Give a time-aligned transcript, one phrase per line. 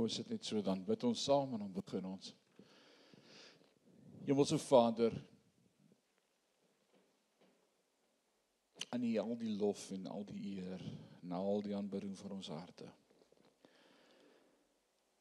[0.00, 2.32] Ons sit net so dan bid ons saam en dan begin ons.
[4.24, 5.12] Hemelse Vader,
[8.90, 10.82] aan U al die lof en al die eer
[11.22, 12.88] en al die aanbidding vir ons harte.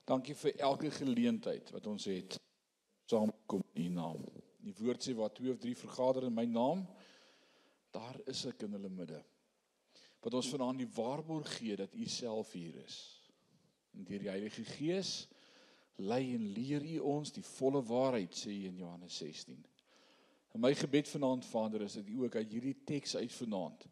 [0.10, 2.40] Dankie vir elke geleentheid wat ons het
[3.10, 4.24] saamkom in U naam.
[4.64, 6.82] Die woord sê waar twee of drie vergader in my naam,
[7.94, 9.22] daar is ek in hulle midde.
[10.24, 13.19] Wat ons vanaand die waarborg gee dat U self hier is.
[13.98, 15.28] En deur die Heilige Gees
[16.00, 19.58] lei en leer U ons die volle waarheid sê in Johannes 16.
[20.56, 23.90] En my gebed vanaand Vader is dat U ook uit hierdie teks uit vanaand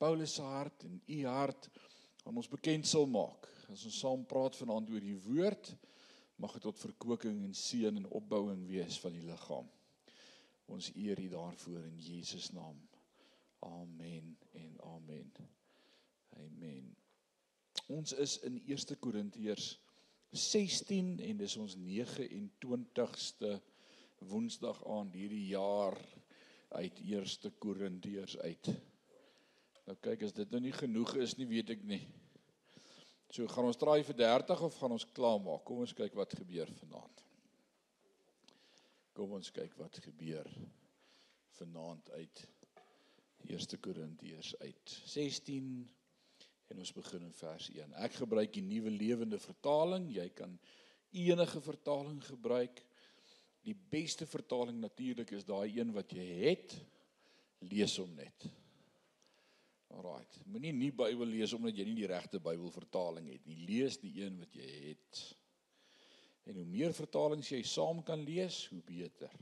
[0.00, 1.68] Paulus se hart en U hart
[2.24, 3.48] aan ons bekend sal maak.
[3.68, 5.74] As ons saam praat vanaand oor die woord,
[6.40, 9.68] mag dit tot verkoeking en seën en opbouing wees van die liggaam.
[10.72, 12.80] Ons eer U daarvoor in Jesus naam.
[13.68, 15.32] Amen en amen.
[16.40, 16.89] Amen.
[17.90, 19.72] Ons is in 1 Korintiërs
[20.30, 23.56] 16 en dis ons 29ste
[24.30, 25.96] Woensdag aand hierdie jaar
[26.78, 28.70] uit Eerste Korintiërs uit.
[29.88, 32.02] Nou kyk as dit nou nie genoeg is nie, weet ek nie.
[33.34, 35.64] So gaan ons draai vir 30 of gaan ons klaarmaak?
[35.66, 37.24] Kom ons kyk wat gebeur vanaand.
[39.18, 40.46] Kom ons kyk wat gebeur
[41.58, 42.44] vanaand uit
[43.50, 45.88] Eerste Korintiërs uit 16
[46.70, 47.96] en ons begin in vers 1.
[48.04, 50.06] Ek gebruik die nuwe lewende vertaling.
[50.14, 50.54] Jy kan
[51.10, 52.82] enige vertaling gebruik.
[53.66, 56.76] Die beste vertaling natuurlik is daai een wat jy het.
[57.68, 58.46] Lees hom net.
[59.90, 60.38] Alraight.
[60.46, 63.58] Moenie nie Bybel lees omdat jy nie die regte Bybelvertaling het nie.
[63.66, 65.22] Lees die een wat jy het.
[66.46, 69.34] En hoe meer vertalings jy saam kan lees, hoe beter.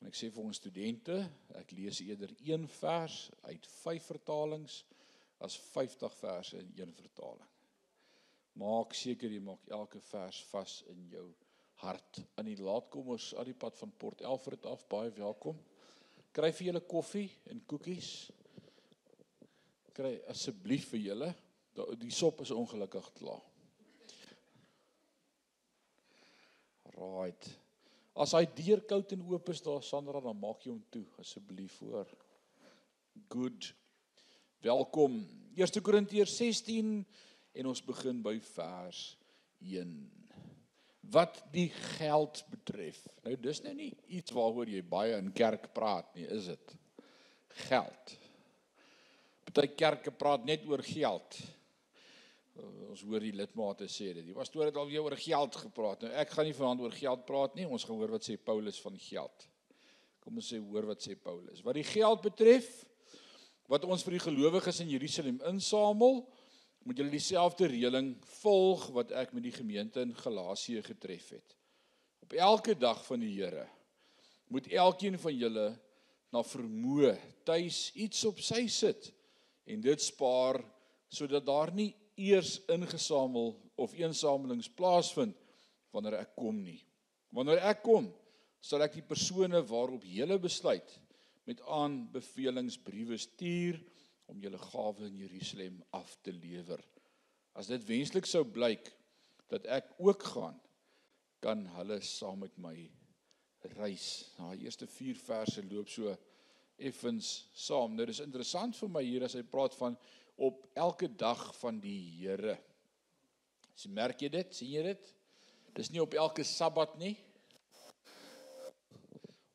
[0.00, 1.20] En ek sê vir ons studente,
[1.58, 4.82] ek lees eerder een vers uit 5 vertalings
[5.44, 7.50] as 50 verse in een vertaling.
[8.58, 11.26] Maak seker jy maak elke vers vas in jou
[11.82, 15.58] hart aan die laatkommers aan die pad van Port Elfred af baie welkom.
[16.34, 18.10] Kry vir julle koffie en koekies.
[19.94, 21.30] Kry asseblief vir julle.
[22.02, 23.44] Die sop is ongelukkig klaar.
[26.98, 27.46] Right.
[28.18, 31.78] As hy deur koud en oop is daar Sandra dan maak jy hom toe asseblief
[31.78, 32.10] voor.
[33.30, 33.70] Good.
[34.58, 35.20] Welkom.
[35.54, 37.06] 1 Korintiërs 16
[37.52, 39.02] en ons begin by vers
[39.62, 39.92] 1
[41.14, 42.98] wat die geld betref.
[43.22, 46.74] Nou dis nou nie iets waaroor jy baie in kerk praat nie, is dit?
[47.68, 48.16] Geld.
[49.46, 51.38] Party kerke praat net oor geld.
[52.90, 54.26] Ons hoor die lidmate sê dit.
[54.26, 56.02] Die pastoor het al weer oor geld gepraat.
[56.02, 57.70] Nou ek gaan nie vanaand oor geld praat nie.
[57.70, 59.48] Ons gaan hoor wat sê Paulus van geld.
[60.26, 61.62] Kom ons sê hoor wat sê Paulus.
[61.62, 62.87] Wat die geld betref,
[63.68, 66.22] wat ons vir die gelowiges in Jerusalem insamel,
[66.88, 71.56] moet julle dieselfde reëling volg wat ek met die gemeente in Galasië getref het.
[72.24, 73.66] Op elke dag van die Here
[74.48, 75.66] moet elkeen van julle
[76.32, 77.12] na vermoë
[77.44, 79.10] tuis iets op sy sit
[79.68, 80.62] en dit spaar
[81.12, 85.36] sodat daar nie eers ingesamel of insamelings plaasvind
[85.92, 86.80] wanneer ek kom nie.
[87.32, 88.08] Wanneer ek kom,
[88.64, 90.88] sal ek die persone waarop julle besluit
[91.48, 93.80] met aanbevelingsbriewe stuur
[94.28, 96.82] om julle gawe in Jerusalem af te lewer.
[97.56, 98.90] As dit wenslik sou blyk
[99.48, 100.58] dat ek ook gaan,
[101.40, 102.76] kan hulle saam met my
[103.78, 104.28] reis.
[104.36, 106.12] Nou, die eerste 4 verse loop so
[106.76, 107.96] effens saam.
[107.96, 109.96] Nou dis interessant vir my hier as hy praat van
[110.38, 112.58] op elke dag van die Here.
[113.78, 114.54] Sien merk jy dit?
[114.54, 115.14] sien jy dit?
[115.74, 117.16] Dis nie op elke Sabbat nie.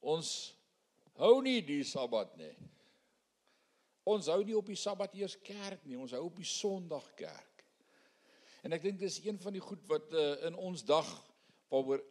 [0.04, 0.54] Ons
[1.22, 2.54] hou nie die Sabbat nie.
[4.10, 7.64] Ons hou nie op die Sabbat eers kerk nie, ons hou op die Sondag kerk.
[8.64, 11.08] En ek dink dis een van die goed wat uh, in ons dag
[11.74, 12.04] waaroor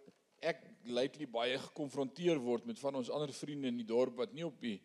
[0.43, 4.45] ek lately baie gekonfronteer word met van ons ander vriende in die dorp wat nie
[4.47, 4.79] op die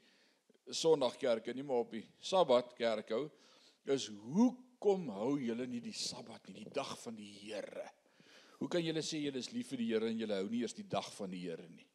[0.68, 3.24] Sondag kerk nie, maar op die Sabbat kerk hou,
[3.88, 4.52] is hoe
[4.84, 7.88] kom hou julle nie die Sabbat nie, die dag van die Here?
[8.60, 10.76] Hoe kan julle sê julle is lief vir die Here en julle hou nie eers
[10.76, 11.87] die dag van die Here nie?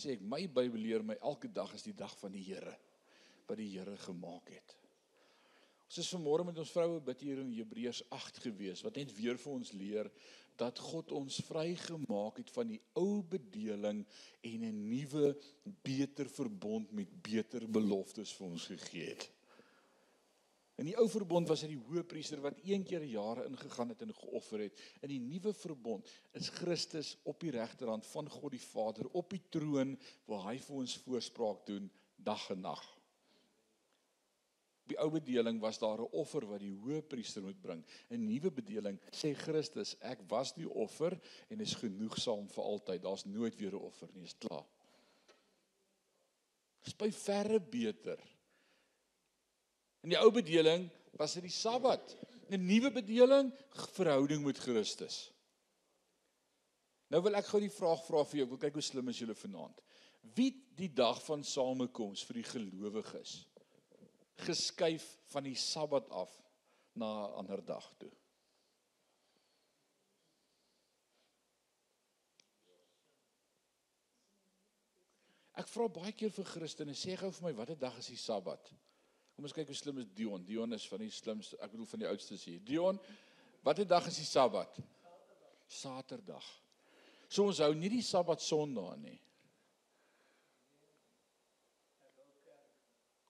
[0.00, 2.72] Sê ek my Bybel leer my elke dag is die dag van die Here
[3.48, 4.76] wat die Here gemaak het.
[5.90, 9.40] Ons is vanmôre met ons vroue bid hier in Hebreërs 8 gewees wat net weer
[9.42, 10.08] vir ons leer
[10.60, 14.04] dat God ons vrygemaak het van die ou bedeling
[14.46, 15.34] en 'n nuwe
[15.82, 19.28] beter verbond met beter beloftes vir ons gegee het.
[20.80, 24.02] In die ou verbond was dit die hoëpriester wat een keer 'n jaar ingegaan het
[24.02, 24.78] en geoffer het.
[25.00, 29.42] In die nuwe verbond is Christus op die regterhand van God die Vader op die
[29.48, 33.00] troon waar hy vir ons voorspraak doen dag en nag.
[34.90, 37.84] die ou bedeling was daar 'n offer wat die hoëpriester moet bring.
[38.10, 43.02] 'n Nuwe bedeling sê Christus, ek was die offer en is genoegsaam vir altyd.
[43.02, 44.66] Daar's nooit weer 'n offer nie, is klaar.
[46.82, 48.18] Dis by verre beter.
[50.00, 50.88] In die ou bedeling
[51.18, 52.16] was dit die Sabbat.
[52.50, 53.52] 'n Nuwe bedeling,
[53.94, 55.30] verhouding met Christus.
[57.10, 58.46] Nou wil ek gou die vraag vra vir jou.
[58.46, 59.82] Ek wil kyk hoe slim is julle vanaand.
[60.34, 63.46] Wie die dag van samekoms vir die gelowiges
[64.40, 66.32] geskuif van die Sabbat af
[66.94, 68.10] na 'n ander dag toe?
[75.60, 78.72] Ek vra baie keer vir Christene, sê gou vir my watter dag is die Sabbat?
[79.40, 80.42] Kom ons kyk hoe slim is Dion.
[80.44, 82.58] Dion is van die slimste, ek bedoel van die oudstes hier.
[82.60, 82.98] Dion,
[83.64, 84.76] watter dag is die Sabbat?
[85.64, 86.44] Saterdag.
[87.24, 89.14] So ons hou nie die Sabbat Sondag nie.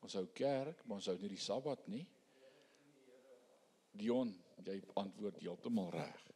[0.02, 2.02] Ons hou kerk, maar ons hou nie die Sabbat nie.
[4.02, 4.34] Dion,
[4.66, 6.26] jy antwoord heeltemal reg.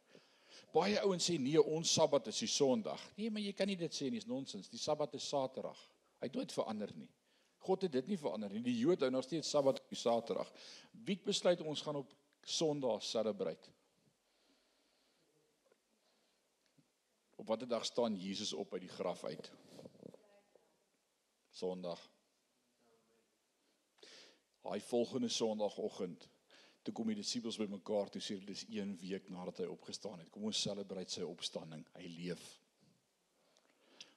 [0.71, 3.03] Baie ouens sê nee, ons Sabbat is die Sondag.
[3.19, 4.71] Nee, maar jy kan nie dit sê nie, is nonsens.
[4.71, 5.83] Die Sabbat is Saterdag.
[6.23, 7.11] Hy het nooit verander nie.
[7.65, 8.61] God het dit nie verander nie.
[8.65, 10.51] Die Jode hou nog steeds Sabbat op Saterdag.
[11.05, 12.13] Wie besluit ons gaan op
[12.45, 13.71] Sondag celebrate?
[17.35, 19.51] Op watter dag staan Jesus op uit die graf uit?
[21.49, 22.01] Sondag.
[24.65, 26.29] Hy volgende Sondagoggend
[26.85, 30.29] toe kom die disippels bymekaar toe sê dis 1 week nadat hy opgestaan het.
[30.29, 31.81] Kom ons celebrate sy opstanding.
[31.97, 32.43] Hy leef.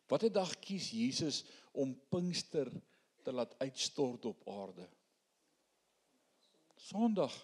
[0.08, 1.42] Watter dag kies Jesus
[1.72, 2.68] om Pinkster
[3.28, 4.86] te laat uitstort op aarde?
[6.88, 7.34] Sondag.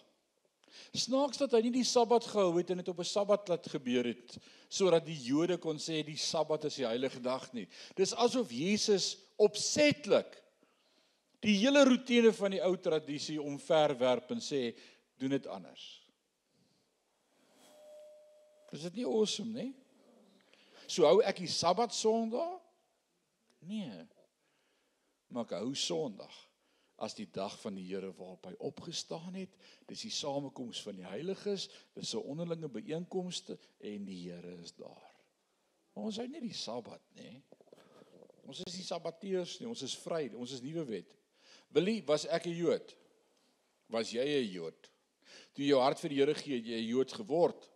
[0.97, 4.09] Snaaks dat hy nie die Sabbat gehou het en dit op 'n Sabbat laat gebeur
[4.09, 4.39] het
[4.69, 7.69] sodat die Jode kon sê die Sabbat is die heilige dag nie.
[7.95, 10.41] Dis asof Jesus opsetlik
[11.41, 14.73] die hele rotine van die ou tradisie omverwerp en sê
[15.21, 15.85] doen dit anders.
[18.73, 19.75] Is dit nie awesome nie?
[20.87, 22.59] So hou ek die Sabbat Sondag?
[23.61, 24.09] Nee.
[25.35, 26.35] Maar ek hou Sondag
[27.03, 29.57] as die dag van die Here waarop hy opgestaan het.
[29.91, 31.67] Dis die samekoms van die heiliges,
[31.99, 35.11] dis 'n onderlinge byeenkomste en die Here is daar.
[35.95, 37.43] Maar ons hou nie die Sabbat nie.
[38.47, 41.15] Ons is nie Sabbateërs nie, ons is vry, ons is nuwe wet.
[41.73, 42.97] Willie, was ek 'n Jood?
[43.89, 44.91] Was jy 'n Jood?
[45.55, 47.71] toe jou hart vir die Here gee, jy 'n Jood geword.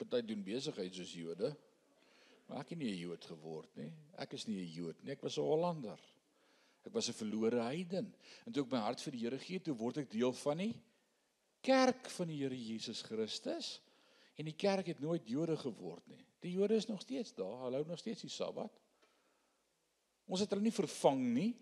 [0.00, 1.56] Party doen besigheid soos Jode.
[2.50, 3.92] Maar ek het nie 'n Jood geword nie.
[4.18, 6.00] Ek is nie 'n Jood nie, ek was 'n Hollander.
[6.84, 8.14] Ek was 'n verlore heiden.
[8.44, 10.74] En toe ek my hart vir die Here gee, toe word ek deel van die
[11.62, 13.80] kerk van die Here Jesus Christus.
[14.36, 16.26] En die kerk het nooit Jode geword nie.
[16.40, 17.64] Die Jode is nog steeds daar.
[17.64, 18.72] Hulle hou nog steeds die Sabbat.
[20.26, 21.56] Ons het hulle nie vervang nie.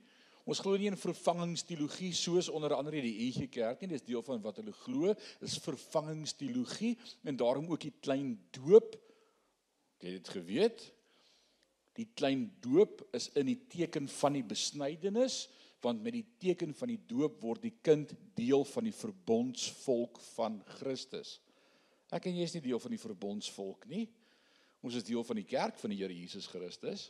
[0.49, 3.89] Ons glo nie in vervangingsteologie soos onder andere die NG Kerk nie.
[3.89, 5.15] Dis deel van wat hulle glo.
[5.41, 8.97] Dis vervangingsteologie en daarom ook die klein doop.
[9.99, 10.85] Het jy dit geweet?
[11.99, 15.47] Die klein doop is in die teken van die besnydenis
[15.83, 20.57] want met die teken van die doop word die kind deel van die verbondsvolk van
[20.81, 21.37] Christus.
[22.11, 24.09] Ek en jy is nie deel van die verbondsvolk nie.
[24.83, 27.07] Ons is deel van die kerk van die Here Jesus Christus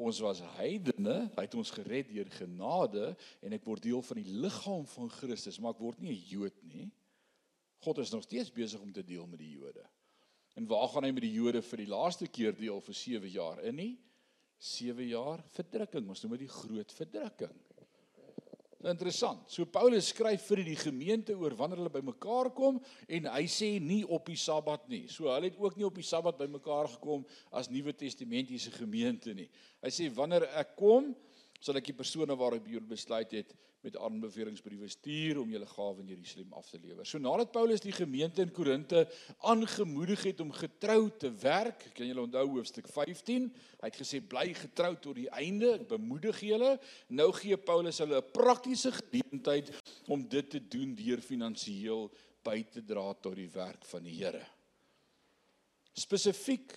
[0.00, 3.12] ons was heidene, hy het ons gered deur genade
[3.44, 6.62] en ek word deel van die liggaam van Christus, maar ek word nie 'n Jood
[6.64, 6.90] nie.
[7.84, 9.84] God is nog steeds besig om te deel met die Jode.
[10.60, 13.62] En waar gaan hy met die Jode vir die laaste keer deel vir 7 jaar
[13.64, 13.92] in nie?
[14.60, 17.54] 7 jaar verdrukking, ons noem dit die groot verdrukking.
[18.90, 19.46] Interessant.
[19.52, 24.02] So Paulus skryf vir die gemeente oor wanneer hulle bymekaar kom en hy sê nie
[24.04, 25.02] op die Sabbat nie.
[25.08, 27.24] So hulle het ook nie op die Sabbat bymekaar gekom
[27.56, 29.48] as Nuwe Testamentiese gemeente nie.
[29.80, 31.14] Hy sê wanneer ek kom,
[31.60, 33.52] sal ek die persone waarop jy besluit het
[33.84, 37.06] met aanbevelingsbriewe stuur om julle gawe in Jerusalem af te lewer.
[37.08, 39.06] So nadat Paulus die gemeente in Korinte
[39.48, 43.48] aangemoedig het om getrou te werk, kan julle onthou hoofstuk 15,
[43.80, 46.74] hy het gesê bly getrou tot die einde, ek bemoedig julle.
[47.08, 49.72] Nou gee Paulus hulle 'n praktiese geleentheid
[50.08, 52.10] om dit te doen deur finansiëel
[52.44, 54.44] by te dra tot die werk van die Here.
[55.96, 56.76] Spesifiek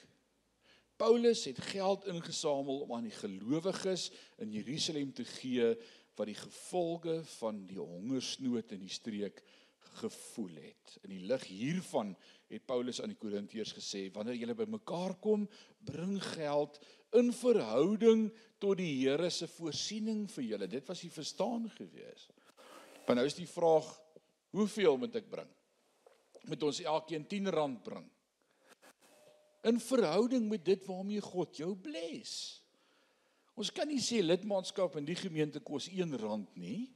[1.03, 4.05] Paulus het geld ingesamel om aan die gelowiges
[4.39, 5.73] in Jerusalem te gee
[6.15, 9.41] wat die gevolge van die hongersnood in die streek
[9.99, 10.93] gevoel het.
[11.03, 12.13] In die lig hiervan
[12.47, 15.43] het Paulus aan die Korintiërs gesê: "Wanneer julle bymekaar kom,
[15.83, 16.79] bring geld
[17.19, 18.29] in verhouding
[18.63, 22.29] tot die Here se voorsiening vir julle." Dit was die verstaan gewees.
[23.05, 23.91] Maar nou is die vraag:
[24.55, 25.51] "Hoeveel moet ek bring?"
[26.47, 28.12] Moet ons elkeen 10 rand bring?
[29.63, 32.61] In verhouding met dit waarmee God jou bless.
[33.55, 36.89] Ons kan nie sê lidmaatskap in die gemeente kos R1 nie.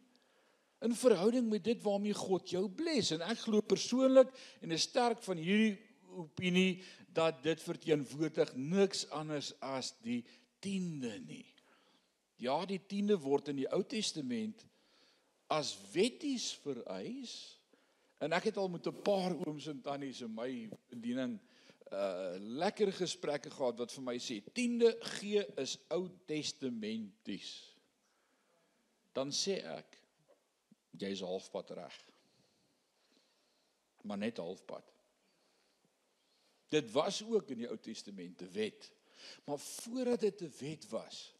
[0.79, 4.29] in verhouding met dit waarmee God jou bless en ek glo persoonlik
[4.61, 5.77] en is sterk van hierdie
[6.17, 6.81] opinie
[7.17, 10.21] dat dit verteenwoordig niks anders as die
[10.61, 11.45] tiende nie.
[12.37, 14.61] Ja, die tiende word in die Ou Testament
[15.49, 17.57] as wetties vereis.
[18.21, 21.39] En ek het al met 'n paar ooms en tannies in my bediening
[21.91, 27.51] uh lekker gesprekke gehad wat vir my sê tiende gee is Ou Testamenties.
[29.15, 29.97] Dan sê ek
[30.99, 31.97] jy's halfpad reg.
[34.07, 34.93] Maar net halfpad.
[36.69, 38.91] Dit was ook in die Ou Testament 'n wet.
[39.45, 41.33] Maar voordat dit 'n wet was,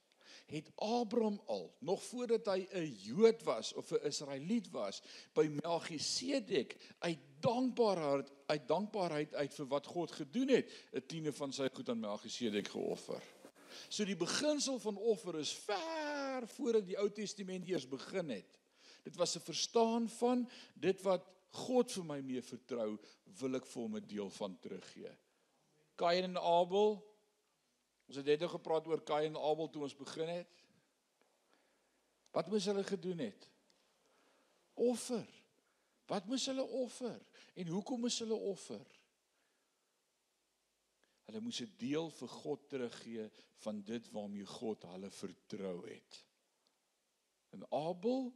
[0.47, 5.01] het Abraham al, nog voordat hy 'n Jood was of 'n Israeliet was,
[5.33, 11.53] by Melchisedek uit dankbaarheid uit dankbaarheid uit vir wat God gedoen het, 'n tiende van
[11.53, 13.23] sy goed aan Melchisedek geoffer.
[13.89, 18.59] So die beginsel van offer is ver voordat die Ou Testament eers begin het.
[19.03, 22.97] Dit was 'n verstaan van dit wat God vir my mee vertrou,
[23.39, 25.11] wil ek vir hom 'n deel van teruggee.
[25.95, 27.16] Kain en Abel
[28.07, 30.61] Ons het net nou gepraat oor Kain en Abel toe ons begin het.
[32.35, 33.47] Wat moes hulle gedoen het?
[34.87, 35.27] Offer.
[36.07, 37.17] Wat moes hulle offer?
[37.57, 38.85] En hoekom moes hulle offer?
[41.27, 43.29] Hulle moes 'n deel vir God teruggee
[43.65, 46.25] van dit waarmee God hulle vertrou het.
[47.49, 48.31] En Abel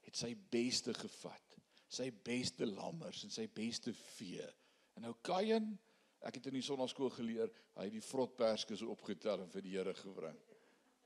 [0.00, 1.56] het sy beste gevat,
[1.88, 4.46] sy beste lammers en sy beste vee.
[4.94, 5.78] En nou Kain
[6.20, 9.94] Ek het in die sonnaskool geleer, hy het die vrotperskes opgetel en vir die Here
[9.96, 10.36] gebring.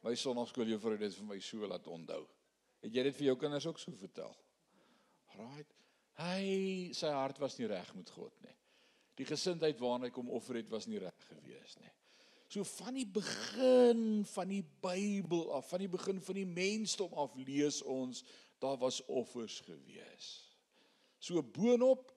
[0.04, 2.24] My sonnaskooljuffrou het dit vir my so laat onthou.
[2.84, 4.34] Het jy dit vir jou kinders ook so vertel?
[5.38, 5.70] Right.
[6.18, 8.54] Hy sy hart was nie reg met God nie.
[9.18, 11.90] Die gesindheid waarna hy kom offer het was nie reg gewees nie.
[12.50, 17.34] So van die begin van die Bybel af, van die begin van die mensdom af
[17.38, 18.22] lees ons
[18.62, 20.28] daar was offers gewees.
[21.18, 22.12] So boonop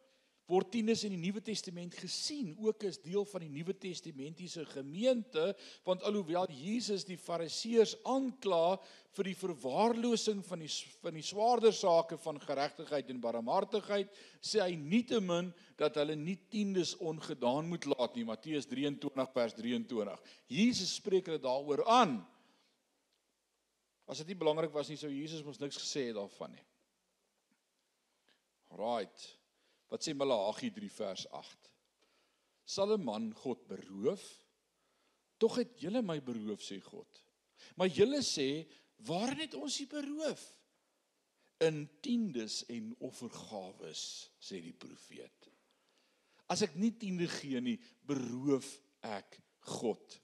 [0.48, 5.50] word tiendes in die Nuwe Testament gesien ook as deel van die Nuwe Testamentiese gemeente
[5.86, 8.78] want alhoewel Jesus die Fariseërs aankla
[9.18, 10.70] vir die verwaarlosing van die
[11.04, 16.96] van die swaarder sake van geregtigheid en barmhartigheid sê hy nietemin dat hulle nie tiendes
[17.04, 18.24] ongedaan moet laat nie.
[18.28, 20.22] Matteus 23 vers 23
[20.54, 22.22] Jesus spreek hulle daaroor aan.
[24.08, 26.64] As dit nie belangrik was nie sou Jesus mos niks gesê het daarvan nie.
[28.78, 29.28] Right
[29.88, 31.72] Wat sê Malagi 3 vers 8?
[32.68, 34.26] Sal 'n man God beroof?
[35.38, 37.24] Tog het julle my beroof sê God.
[37.76, 38.68] Maar julle sê,
[39.08, 40.44] waarin het ons u beroof?
[41.60, 45.50] In tiendes en offergawes, sê die profeet.
[46.48, 48.68] As ek nie tiende gee nie, beroof
[49.02, 50.20] ek God.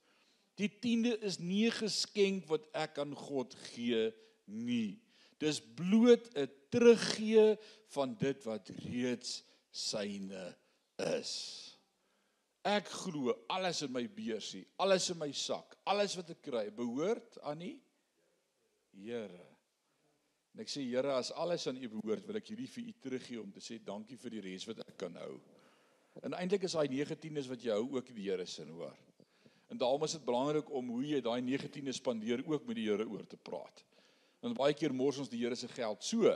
[0.59, 4.13] Die tiende is nie 'n geskenk wat ek aan God gee
[4.45, 5.01] nie.
[5.39, 7.57] Dis bloot 'n teruggee
[7.95, 9.43] van dit wat reeds
[9.73, 10.45] syne
[11.17, 11.33] is.
[12.63, 17.41] Ek glo alles in my beursie, alles in my sak, alles wat ek kry, behoort
[17.43, 17.75] aan die
[18.93, 19.47] Here.
[20.53, 23.41] En ek sê Here, as alles aan U behoort, wil ek hierdie vir U teruggee
[23.41, 25.39] om te sê dankie vir die res wat ek kan hou.
[26.21, 28.93] En eintlik is daai 19es wat jy hou ook die Here se hoor.
[29.73, 33.07] En daarom is dit belangrik om hoe jy daai 19es spandeer ook met die Here
[33.09, 33.81] oor te praat.
[34.45, 36.29] Want baie keer mors ons die Here se geld so.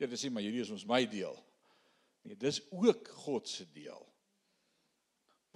[0.00, 1.36] Dit is sê maar hierdie is ons my deel.
[2.22, 4.00] Nee, dis ook God se deel.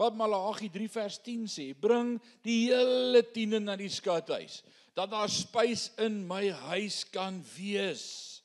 [0.00, 4.62] Wat Malagi 3 vers 10 sê, bring die hele tiende na die skathuis,
[4.94, 8.42] dat daar spys in my huis kan wees.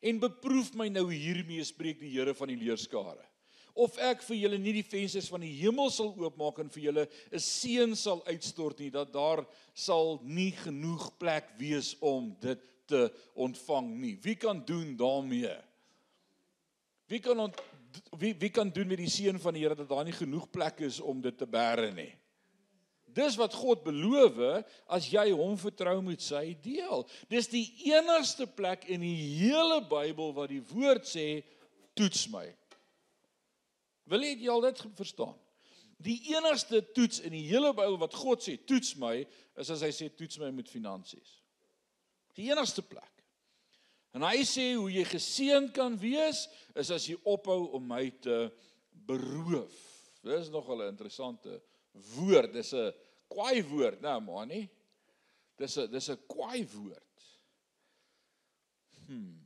[0.00, 3.24] En beproef my nou hiermee spreek die Here van die leerskare.
[3.76, 7.04] Of ek vir julle nie die vensters van die hemel sal oopmaak en vir julle
[7.28, 9.44] 'n seën sal uitstort nie, dat daar
[9.74, 14.16] sal nie genoeg plek wees om dit te ontvang nie.
[14.22, 15.52] Wie kan doen daarmee?
[17.06, 17.58] Wie kan ont,
[18.18, 20.82] wie wie kan doen met die seën van die Here dat daar nie genoeg plek
[20.86, 22.10] is om dit te bære nie?
[23.16, 24.36] Dis wat God beloof
[24.92, 27.06] as jy hom vertrou met sy deel.
[27.32, 31.40] Dis die enigste plek in die hele Bybel wat die woord sê
[31.96, 32.44] toets my.
[34.10, 35.34] Wil jy al dit verstaan?
[35.96, 39.22] Die enigste toets in die hele Bybel wat God sê toets my
[39.56, 41.38] is as hy sê toets my met finansies.
[42.36, 43.15] Die enigste plek.
[44.16, 46.46] En hy sê hoe jy geseën kan wees
[46.80, 48.46] is as jy ophou om my te
[49.06, 49.74] beroof.
[50.24, 51.60] Dis nogal 'n interessante
[52.14, 52.52] woord.
[52.52, 52.94] Dis 'n
[53.28, 54.70] kwaai woord, né, nou, maar nie.
[55.58, 57.20] Dis 'n dis 'n kwaai woord.
[59.06, 59.36] Hm.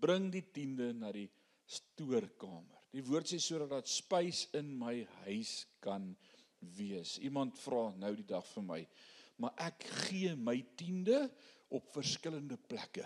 [0.00, 1.30] Bring die tiende na die
[1.66, 2.80] stoorkamer.
[2.92, 6.16] Die woord sê sodat dat spys in my huis kan
[6.58, 7.18] wees.
[7.18, 8.88] Iemand vra nou die dag vir my,
[9.36, 11.30] maar ek gee my tiende
[11.68, 13.04] op verskillende plekke.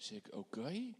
[0.00, 0.60] Sê ek, "Oké.
[0.60, 0.94] Okay,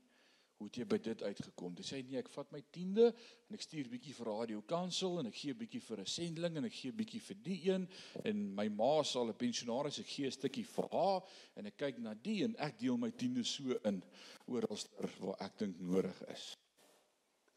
[0.56, 3.06] hoe het jy by dit uitgekom?" Dis sê nee, ek vat my tiende
[3.48, 6.64] en ek stuur bietjie vir Radio Kansel en ek gee bietjie vir 'n sendeling en
[6.64, 7.88] ek gee bietjie vir die een
[8.24, 11.22] en my ma sal 'n pensionaris ek gee 'n stukkie vir haar
[11.56, 14.02] en ek kyk na die en ek deel my tiende so in
[14.46, 16.54] oralster waar ek dink nodig is.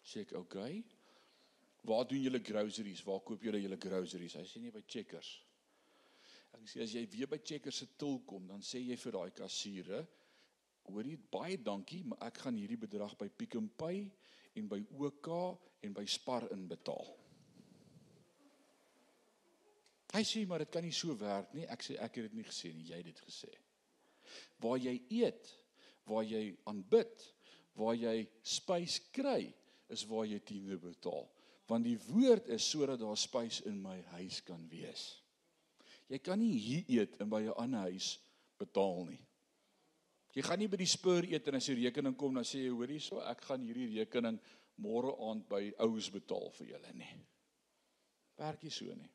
[0.01, 0.39] Sê ek, "Oké.
[0.39, 0.83] Okay,
[1.83, 3.03] waar doen julle groceries?
[3.03, 5.43] Waar koop julle julle groceries?" Hy sê nie by Checkers.
[6.53, 9.31] Ek sê as jy weer by Checkers se til kom, dan sê jy vir daai
[9.31, 10.07] kassiere,
[10.89, 14.05] hoorie baie dankie, maar ek gaan hierdie bedrag by Pick n Pay
[14.59, 15.29] en by OK
[15.83, 17.11] en by Spar inbetaal.
[20.13, 21.65] Hy sê maar dit kan nie so werk nie.
[21.73, 23.49] Ek sê ek het dit nie gesê nie, jy het dit gesê.
[24.61, 25.49] Waar jy eet,
[26.05, 27.25] waar jy aanbid,
[27.79, 29.47] waar jy spys kry,
[29.89, 31.25] is waar jy tiende betaal.
[31.69, 35.07] Want die woord is sodat daar spys in my huis kan wees.
[36.11, 38.19] Jy kan nie hier eet en by 'n ander huis
[38.59, 39.21] betaal nie.
[40.33, 42.73] Jy gaan nie by die Spur eet en as die rekening kom dan sê jy
[42.73, 44.39] hoor hierso ek gaan hierdie rekening
[44.81, 47.11] môre aand by ouers betaal vir julle nie.
[48.41, 49.11] Werk nie so nie.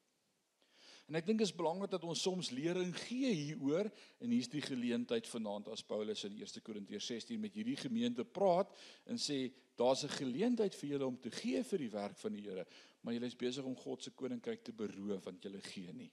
[1.09, 3.89] En ek dink dit is belangrik dat ons soms lering gee hieroor
[4.21, 8.75] en hier's die geleentheid vanaand as Paulus in 1 Korintiërs 16 met hierdie gemeente praat
[9.09, 9.49] en sê
[9.81, 12.67] daar's 'n geleentheid vir julle om te gee vir die werk van die Here,
[13.03, 16.13] maar julle is besig om God se koninkryk te beroof want julle gee nie.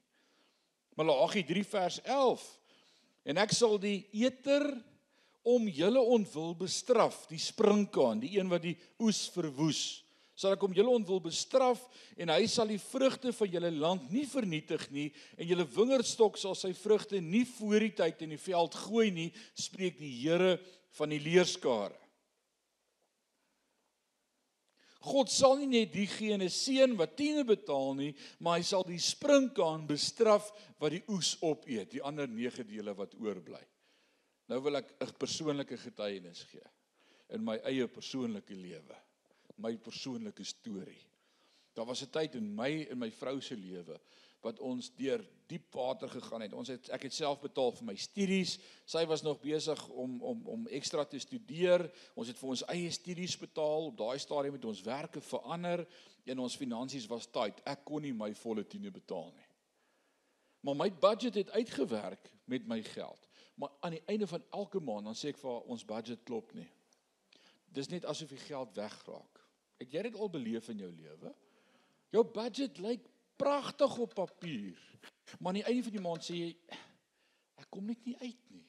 [0.96, 2.60] Malagi 3 vers 11.
[3.26, 4.64] En ek sal die eter
[5.46, 8.76] om julle ontwil bestraf, die sprinkaan, die een wat die
[9.06, 10.02] oes verwoes.
[10.36, 11.80] Sal ek om julle ontwil bestraf
[12.20, 15.06] en hy sal die vrugte van julle land nie vernietig nie
[15.38, 19.30] en julle wingerdstok sal sy vrugte nie voor die tyd in die veld gooi nie,
[19.56, 20.58] spreek die Here
[20.98, 21.96] van die leerskare.
[25.06, 28.12] God sal nie net diegene seën wat tiende betaal nie,
[28.42, 30.50] maar hy sal die sprinkaan bestraf
[30.82, 33.62] wat die oes opeet, die ander 9 dele wat oorbly.
[34.48, 36.68] Nou wil ek 'n persoonlike getuienis gee
[37.34, 38.96] in my eie persoonlike lewe,
[39.58, 41.02] my persoonlike storie.
[41.74, 44.00] Daar was 'n tyd in my en my vrou se lewe
[44.42, 46.54] wat ons deur diep water gegaan het.
[46.54, 48.60] Ons het ek het self betaal vir my studies.
[48.86, 51.92] Sy was nog besig om om om ekstra te studeer.
[52.16, 53.90] Ons het vir ons eie studies betaal.
[53.90, 55.88] Op daai stadium het ons werke verander
[56.26, 57.62] en ons finansies was tight.
[57.66, 59.50] Ek kon nie my volle tiene betaal nie.
[60.62, 63.28] Maar my budget het uitgewerk met my geld.
[63.56, 66.52] Maar aan die einde van elke maand dan sê ek vir haar ons budget klop
[66.58, 66.68] nie.
[67.76, 69.42] Dis net asof die geld wegraak.
[69.80, 71.32] Het jy dit al beleef in jou lewe?
[72.16, 73.08] Jou budget lyk
[73.40, 74.80] pragtig op papier.
[75.40, 76.52] Maar aan die einde van die maand sê jy
[77.60, 78.64] ek kom net nie uit nie.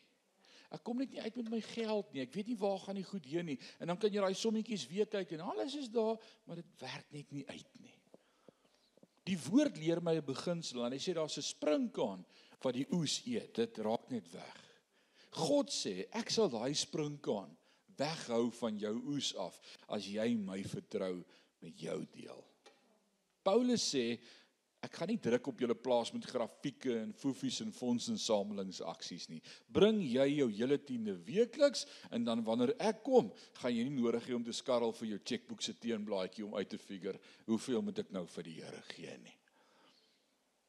[0.75, 2.25] Ek kom net nie uit met my geld nie.
[2.25, 3.59] Ek weet nie waar gaan die goed heen nie.
[3.83, 7.13] En dan kan jy daai sommetjies weer kyk en alles is daar, maar dit werk
[7.15, 7.95] net nie uit nie.
[9.27, 12.25] Die woord leer my 'n beginsel en hy sê daar's 'n sprinkaan
[12.63, 13.55] wat die oes eet.
[13.55, 14.66] Dit raak net weg.
[15.31, 17.53] God sê ek sal daai sprinkaan
[17.97, 19.59] weghou van jou oes af
[19.89, 21.23] as jy my vertrou
[21.65, 22.43] met jou deel.
[23.47, 24.17] Paulus sê
[24.87, 29.41] Ek gaan nie druk op julle plaas met grafieke en fofies en fondsinsamelingsaksies nie.
[29.73, 34.29] Bring jy jou hele tiende weekliks en dan wanneer ek kom, gaan jy nie nodig
[34.29, 38.05] hê om te skarrel vir jou chequeboek se teenblaadjie om uit te figure hoeveel moet
[38.05, 39.35] ek nou vir die Here gee nie.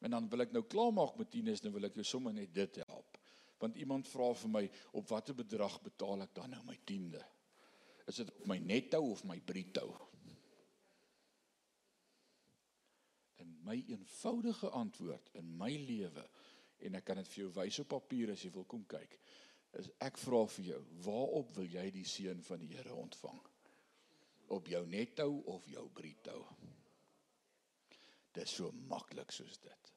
[0.01, 2.81] En dan wil ek nou klaarmaak met tieners, dan wil ek jou sommer net dit
[2.87, 3.16] help.
[3.57, 4.65] Want iemand vra vir my
[4.99, 7.23] op watter bedrag betaal ek dan nou my tiende?
[8.07, 10.07] Is dit op my netto of my bruto?
[13.37, 16.25] in my eenvoudige antwoord in my lewe
[16.77, 19.17] en ek kan dit vir jou wys op papier as jy wil kom kyk
[19.81, 23.39] is ek vra vir jou waarop wil jy die seën van die Here ontvang
[24.57, 26.41] op jou netto of jou bruto
[28.37, 29.93] dis so maklik soos dit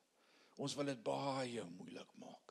[0.61, 2.50] ons wil dit baie moeilik maak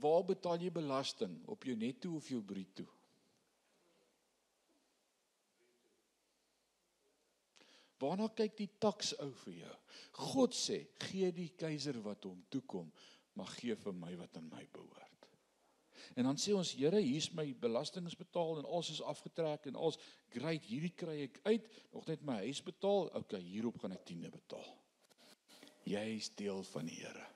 [0.00, 2.88] waar betaal jy belasting op jou netto of jou bruto
[8.00, 9.76] Waarna kyk die taks ou vir jou?
[10.32, 12.88] God sê, gee die keiser wat hom toekom,
[13.36, 15.26] maar gee vir my wat aan my behoort.
[16.16, 20.00] En dan sê ons, Here, hier's my belastings betaal en alles is afgetrek en alles
[20.32, 23.12] great, hierdie kry ek uit, nog net my huis betaal.
[23.20, 24.66] Okay, hierop gaan ek tiende betaal.
[25.86, 27.26] Jy is deel van die Here.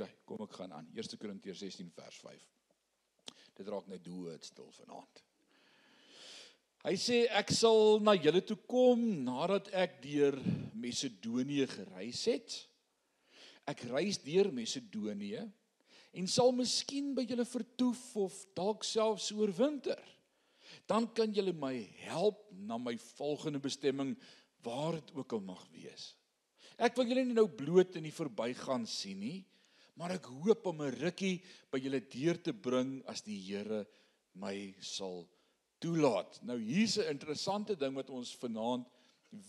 [0.00, 0.86] Okay, kom ek gaan aan.
[0.96, 2.44] 1 Korintiërs 16 vers 5.
[3.58, 5.18] Dit raak net doodstil vanaand.
[6.86, 10.38] Hy sê ek sal na julle toe kom nadat ek deur
[10.72, 12.54] Macedonië gereis het.
[13.68, 15.44] Ek reis deur Macedonië
[16.16, 20.00] en sal miskien by julle vertoef of dalk selfs oorwinter.
[20.88, 21.74] Dan kan julle my
[22.06, 24.16] help na my volgende bestemming
[24.64, 26.14] waar dit ook al mag wees.
[26.80, 29.38] Ek wil julle nie nou bloot in die verbygaan sien nie,
[29.94, 33.86] maar ek hoop om 'n rukkie by julle deur te bring as die Here
[34.34, 35.28] my sal
[35.80, 36.42] toelaat.
[36.42, 38.86] Nou hier's 'n interessante ding wat ons vanaand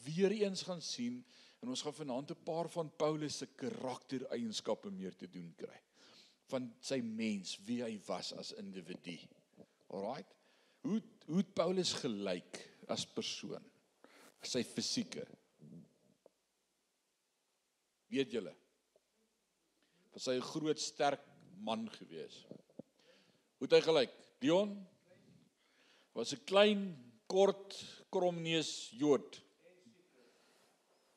[0.05, 1.25] weer eens gaan sien
[1.61, 5.81] en ons gaan vanaand 'n paar van Paulus se karaktereienskappe meer te doen kry
[6.51, 9.17] van sy mens, wie hy was as individu.
[9.89, 10.35] Alraight.
[10.81, 13.63] Hoe hoe het Paulus gelyk as persoon?
[14.41, 15.23] Sy fisieke.
[18.11, 18.55] Weet julle?
[20.11, 21.23] Was hy 'n groot sterk
[21.59, 22.45] man gewees?
[23.57, 24.13] Hoe het hy gelyk?
[24.39, 24.87] Dion
[26.13, 26.81] was 'n klein,
[27.27, 27.75] kort,
[28.09, 29.41] kromneus Jood.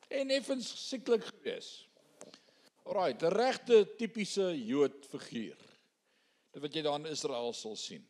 [0.08, 1.88] En effens sieklik gewees.
[2.84, 5.58] Alraai, 'n regte tipiese Jood figuur.
[6.52, 8.04] Dit wat jy daar in Israel sal sien.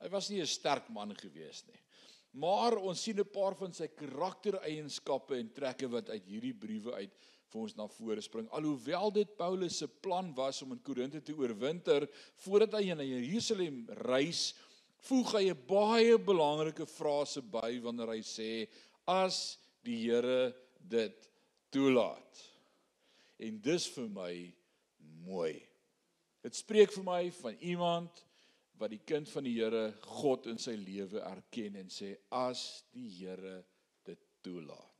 [0.00, 1.80] Hy was nie 'n sterk man gewees nie.
[2.30, 7.12] Maar ons sien 'n paar van sy karaktereienskappe en trekke wat uit hierdie briewe uit
[7.52, 8.48] vir ons na vore spring.
[8.56, 12.08] Alhoewel dit Paulus se plan was om in Korinthe te oorwinter
[12.44, 14.54] voordat hy na Jerusalem reis,
[15.06, 18.68] voeg hy 'n baie belangrike frase by wanneer hy sê
[19.06, 21.30] as die Here dit
[21.70, 22.42] toelaat
[23.38, 24.32] en dis vir my
[25.26, 25.54] mooi.
[26.42, 28.22] Dit spreek vir my van iemand
[28.80, 33.08] wat die kind van die Here God in sy lewe erken en sê as die
[33.18, 33.62] Here
[34.06, 34.95] dit toelaat.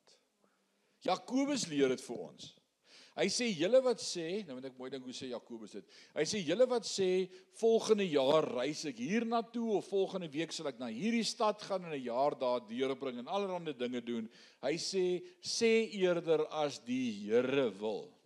[1.05, 2.53] Jakobus leer dit vir ons.
[3.17, 5.95] Hy sê julle wat sê, nou moet ek mooi dink hoe sê Jakobus dit.
[6.17, 7.29] Hy sê julle wat sê
[7.61, 11.97] volgende jaar reis ek hiernatoe of volgende week sal ek na hierdie stad gaan en
[11.97, 14.29] 'n jaar daar deurbring en allerlei dinge doen.
[14.63, 18.17] Hy sê sê eerder as die Here wil.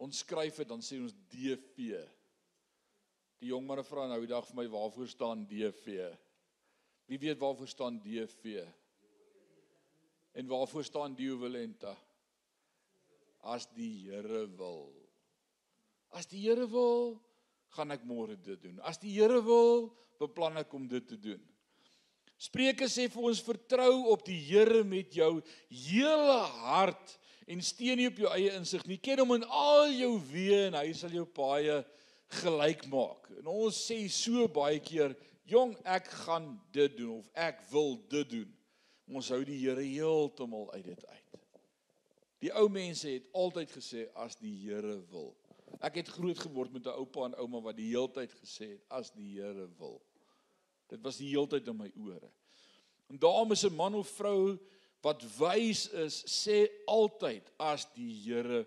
[0.00, 2.00] ons skryf dit dan sê ons DV.
[3.40, 5.96] Die jong manne vra nou die dag vir my waarvoor staan DV?
[7.08, 8.64] Wie weet waarvoor staan DV?
[10.32, 11.96] En waarvoor staan Dio Valenta?
[13.40, 14.92] As die Here wil.
[16.08, 17.16] As die Here wil,
[17.74, 18.78] gaan ek môre dit doen.
[18.86, 19.88] As die Here wil,
[20.20, 21.40] beplan ek om dit te doen.
[22.40, 27.16] Spreuke sê vir ons vertrou op die Here met jou hele hart
[27.50, 29.00] en steun nie op jou eie insig nie.
[29.02, 31.80] Ken hom in al jou weë en hy sal jou paie
[32.40, 33.28] gelyk maak.
[33.40, 38.30] En ons sê so baie keer, "Jong, ek gaan dit doen of ek wil dit
[38.30, 38.59] doen."
[39.10, 41.38] Ons hou die Here heeltemal uit dit uit.
[42.40, 45.34] Die ou mense het altyd gesê as die Here wil.
[45.84, 49.10] Ek het groot geword met 'n oupa en ouma wat die heeltyd gesê het as
[49.10, 50.00] die Here wil.
[50.88, 52.30] Dit was die heeltyd in my ore.
[53.10, 54.58] En daarom is 'n man of vrou
[55.02, 58.66] wat wys is sê altyd as die Here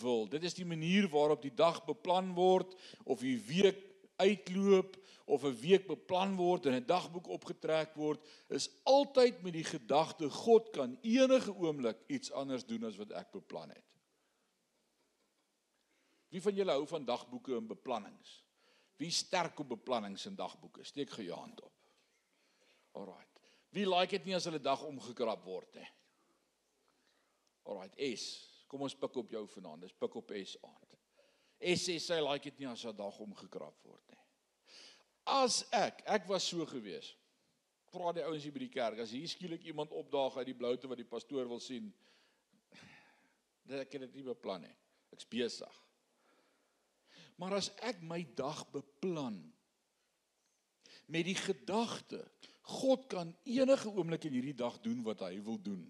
[0.00, 0.26] wil.
[0.26, 3.78] Dit is die manier waarop die dag beplan word of die week
[4.16, 4.96] uitloop
[5.26, 10.30] of 'n week beplan word en 'n dagboek opgetrek word, is altyd met die gedagte
[10.30, 13.84] God kan enige oomblik iets anders doen as wat ek beplan het.
[16.28, 18.44] Wie van julle hou van dagboeke en beplannings?
[18.96, 20.84] Wie sterk op beplannings en dagboeke?
[20.84, 21.72] Steek gou jou hand op.
[22.92, 23.26] Alraai.
[23.76, 25.88] Wie like dit nie as hulle dag omgekrap word nie?
[27.68, 28.64] Alrite, S.
[28.70, 29.86] Kom ons pik op jou vanaand.
[29.86, 30.94] Dis pik op S aand.
[31.60, 34.15] S sê sy like dit nie as haar dag omgekrap word nie.
[35.26, 37.10] As ek, ek was so gewees.
[37.90, 40.90] Vra die ouens hier by die kerk, as hier skielik iemand opdaag uit die bloute
[40.90, 41.88] wat die pastoor wil sien,
[43.66, 44.76] dat ek dit nie beplan nie.
[45.14, 45.82] Ek's besig.
[47.40, 49.38] Maar as ek my dag beplan
[51.12, 52.22] met die gedagte
[52.66, 55.84] God kan enige oomblik in hierdie dag doen wat hy wil doen.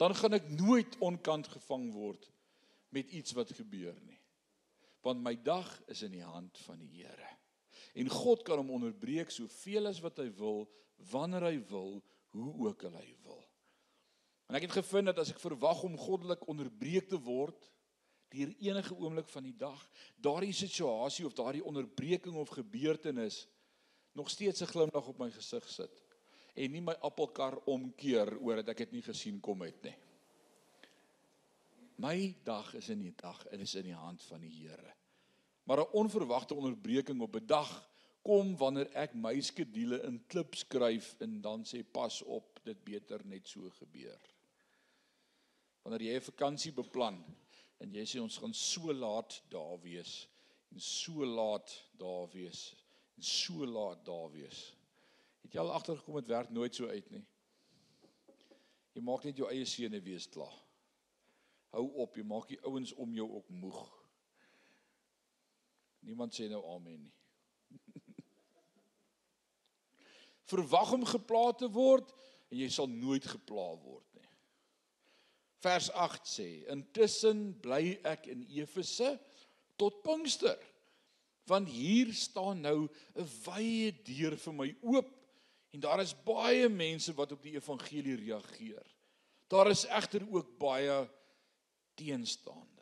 [0.00, 2.24] Dan gaan ek nooit onkant gevang word
[2.94, 4.20] met iets wat gebeur nie.
[5.04, 7.28] Want my dag is in die hand van die Here.
[7.94, 10.64] En God kan hom onderbreek soveel as wat hy wil,
[11.10, 12.00] wanneer hy wil,
[12.34, 13.40] hoe ook al hy wil.
[14.50, 17.70] En ek het gevind dat as ek verwag om goddelik onderbreek te word
[18.34, 19.78] deur enige oomblik van die dag,
[20.18, 23.44] daardie situasie of daardie onderbreking of gebeurtenis
[24.18, 26.02] nog steeds 'n glimlag op my gesig sit
[26.54, 29.96] en nie my appelkar omkeer oor dat ek dit nie gesien kom het nie.
[31.96, 34.94] My dag is in die dag en is in die hand van die Here.
[35.64, 37.90] Maar 'n onverwagte onderbreking op 'n dag
[38.22, 43.20] kom wanneer ek my skedule in klip skryf en dan sê pas op, dit beter
[43.26, 44.20] net so gebeur.
[45.82, 47.24] Wanneer jy 'n vakansie beplan
[47.78, 50.28] en jy sê ons gaan so laat daar wees
[50.72, 52.74] en so laat daar wees
[53.16, 54.74] en so laat daar wees.
[55.42, 57.24] Het jy al agtergekom dit werk nooit so uit nie?
[58.94, 60.64] Jy maak net jou eie seune wees klaar.
[61.74, 64.03] Hou op, jy maak die ouens om jou ook moeg.
[66.04, 67.14] Niemand sê nou amen nie.
[70.52, 72.12] Verwag om gepla te word
[72.50, 74.28] en jy sal nooit gepla word nie.
[75.64, 79.14] Vers 8 sê: Intussen bly ek in Efese
[79.80, 80.60] tot Pinkster
[81.44, 85.10] Want hier staan nou 'n wye deur vir my oop
[85.70, 88.86] en daar is baie mense wat op die evangelie reageer.
[89.48, 91.10] Daar is egter ook baie
[91.94, 92.73] teenstanders.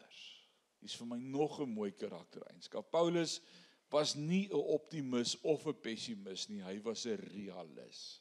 [0.83, 2.91] Dis vir my nog 'n mooi karaktereienskap.
[2.91, 3.41] Paulus
[3.91, 8.21] was nie 'n optimis of 'n pessimis nie, hy was 'n realis.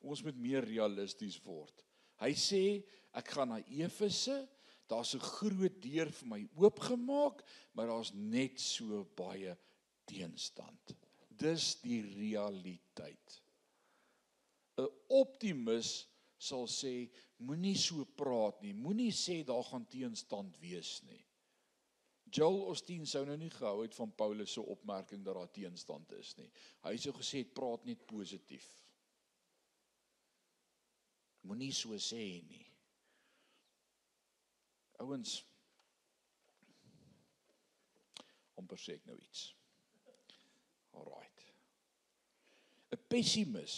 [0.00, 1.84] Ons moet meer realisties word.
[2.20, 4.48] Hy sê ek gaan na Efese,
[4.86, 9.56] daar's 'n groot deur vir my oopgemaak, maar daar's net so baie
[10.04, 10.94] teenstand.
[11.28, 13.42] Dis die realiteit.
[14.78, 16.06] 'n Optimis
[16.38, 17.10] sal sê
[17.44, 18.72] moenie so praat nie.
[18.74, 21.20] Moenie sê daar gaan teenstand wees nie.
[22.34, 26.32] Joel Osteen sou nou nie gehou het van Paulus se opmerking dat daar teenstand is
[26.38, 26.48] nie.
[26.82, 28.66] Hy sou gesê het praat net positief.
[31.44, 32.64] Moenie so sê nie.
[35.04, 35.42] Ouens
[38.58, 39.50] amper sê ek nou iets.
[40.94, 41.44] Alraight.
[42.94, 43.76] 'n Pessimis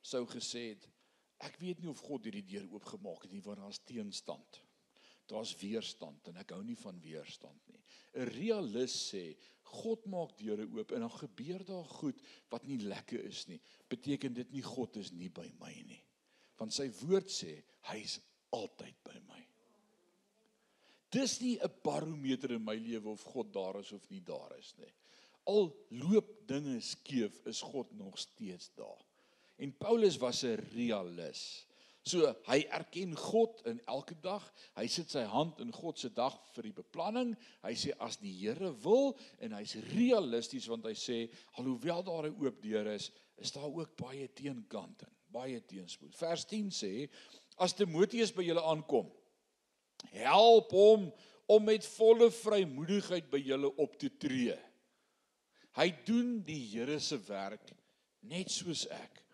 [0.00, 0.88] sou gesê het
[1.44, 4.62] ek weet nie of God hierdie deur oopgemaak het nie want daar's teenstand.
[5.26, 7.82] Daar's weerstand en ek hou nie van weerstand nie.
[8.14, 12.20] 'n Realis sê God maak deure oop en dan gebeur daar goed
[12.50, 13.60] wat nie lekker is nie.
[13.88, 16.02] Beteken dit nie God is nie by my nie.
[16.56, 17.58] Want sy woord sê
[17.90, 18.20] hy's
[18.54, 19.42] altyd by my.
[21.10, 24.74] Dis nie 'n barometer in my lewe of God daar is of nie daar is
[24.78, 24.92] nie.
[25.46, 29.05] Al loop dinge skeef, is God nog steeds daar.
[29.56, 31.66] En Paulus was 'n realis.
[32.06, 34.44] So hy erken God in elke dag.
[34.76, 37.32] Hy sit sy hand in God se dag vir die beplanning.
[37.64, 41.18] Hy sê as die Here wil en hy's realisties want hy sê
[41.58, 43.10] alhoewel daar 'n oop deur is,
[43.42, 46.14] is daar ook baie teenkanting, baie teenspoed.
[46.14, 47.08] Vers 10 sê
[47.58, 49.10] as Timoteus by julle aankom,
[50.12, 51.12] help hom
[51.48, 54.54] om met volle vrymoedigheid by julle op te tree.
[55.74, 57.72] Hy doen die Here se werk
[58.22, 59.25] net soos ek.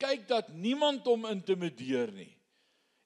[0.00, 2.32] Kyk dat niemand hom intimideer nie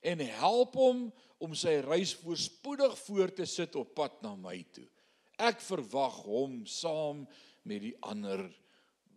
[0.01, 1.05] en help hom
[1.41, 4.87] om sy reis voorspoedig voort te sit op pad na my toe.
[5.41, 7.27] Ek verwag hom saam
[7.69, 8.43] met die ander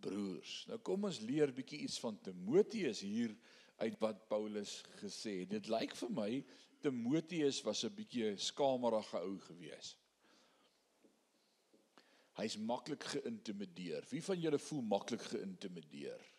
[0.04, 0.62] broers.
[0.68, 3.34] Nou kom ons leer bietjie iets van Timoteus hier
[3.82, 5.52] uit wat Paulus gesê het.
[5.56, 6.30] Dit lyk vir my
[6.84, 9.96] Timoteus was 'n bietjie skamerige ou gewees.
[12.36, 14.04] Hy's maklik geïntimideer.
[14.10, 16.33] Wie van julle voel maklik geïntimideer?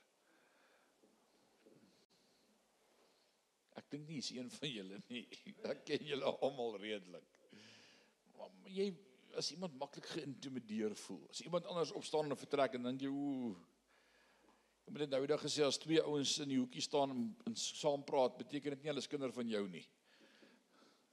[3.85, 5.23] Ek dink nie is een van julle nie.
[5.71, 7.27] Ek ken julle almal redelik.
[8.35, 8.89] Maar jy
[9.37, 13.55] as iemand maklik geïntimideer voel, as iemand anders opstaan en vertrek en dink jy ooh
[14.85, 18.03] Ek het nou eendag gesê as twee ouens in die hoekie staan en, en saam
[18.05, 19.81] praat, beteken dit nie hulle is kinders van jou nie.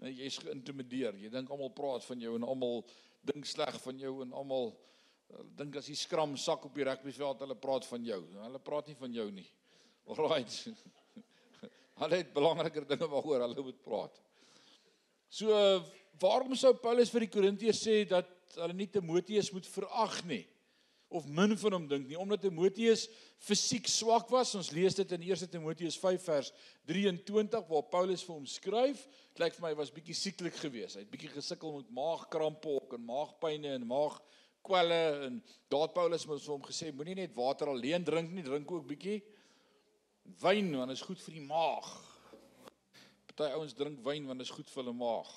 [0.02, 1.16] Nee, jy's geïntimideer.
[1.22, 2.82] Jy dink almal praat van jou en almal
[3.24, 7.46] dink sleg van jou en almal uh, dink as jy skram sak op die rugbyveld,
[7.46, 8.20] hulle praat van jou.
[8.34, 9.48] Hulle praat nie van jou nie.
[10.12, 10.58] Alraight.
[12.02, 14.16] Hulle het belangriker dinge waaroor hulle moet praat.
[15.32, 15.50] So
[16.22, 20.44] waarom sou Paulus vir die Korintiërs sê dat hulle nie Timoteus moet verag nie
[21.12, 23.04] of min van hom dink nie omdat Timoteus
[23.42, 24.54] fisiek swak was.
[24.56, 26.52] Ons lees dit in 1 Timoteus 5 vers
[26.88, 29.04] 23 waar Paulus vir hom skryf.
[29.40, 30.96] Lyk vir my was bietjie sieklik geweest.
[30.96, 35.38] Hy het bietjie gesukkel met maagkrampe ook en maagpynne en maagkwelle en
[35.72, 38.88] daar het Paulus mos vir hom gesê moenie net water alleen drink nie, drink ook
[38.88, 39.20] bietjie
[40.42, 41.88] wyn want dit is goed vir die maag.
[43.26, 45.30] Party ouens drink wyn want dit is goed vir hulle maag.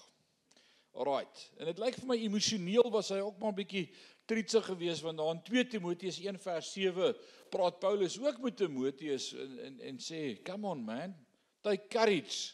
[0.95, 1.45] Alraight.
[1.59, 3.87] En dit lyk vir my emosioneel was hy ook maar 'n bietjie
[4.25, 7.15] trietsig geweest want daar in 2 Timoteus 1 vers 7
[7.49, 11.15] praat Paulus ook met Timoteus en en, en sê, "Come on man,
[11.61, 12.53] take courage."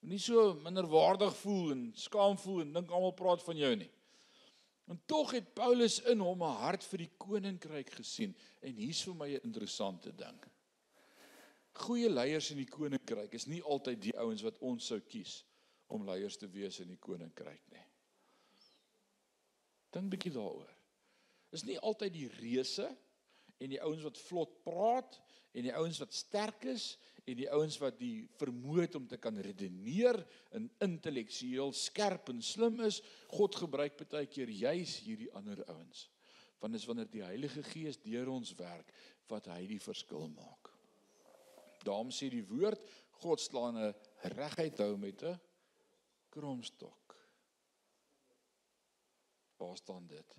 [0.00, 3.90] Moenie so minderwaardig voel en skaam voel en dink almal praat van jou nie.
[4.88, 9.14] En tog het Paulus in hom 'n hart vir die koninkryk gesien en hier's vir
[9.14, 10.38] my 'n interessante ding.
[11.78, 15.42] Goeie leiers in die koninkryk is nie altyd die ouens wat ons sou kies
[15.94, 17.84] om leiers te wees in die koninkryk nie.
[19.94, 20.72] Dink bietjie daaroor.
[21.54, 22.88] Is nie altyd die reuse
[23.58, 25.16] en die ouens wat vlot praat
[25.56, 26.92] en die ouens wat sterk is
[27.28, 30.20] en die ouens wat die vermoë het om te kan redeneer
[30.56, 36.06] en intellektueel skerp en slim is, God gebruik baie keer juis hierdie ander ouens.
[36.58, 38.92] Want dis wanneer die Heilige Gees deur ons werk
[39.30, 40.67] wat hy die verskil maak.
[41.84, 42.80] Daarom sê die woord
[43.22, 43.94] God slaan 'n
[44.34, 45.40] reguit hou met 'n
[46.28, 47.16] kromstok.
[49.56, 50.34] Waar staan dit?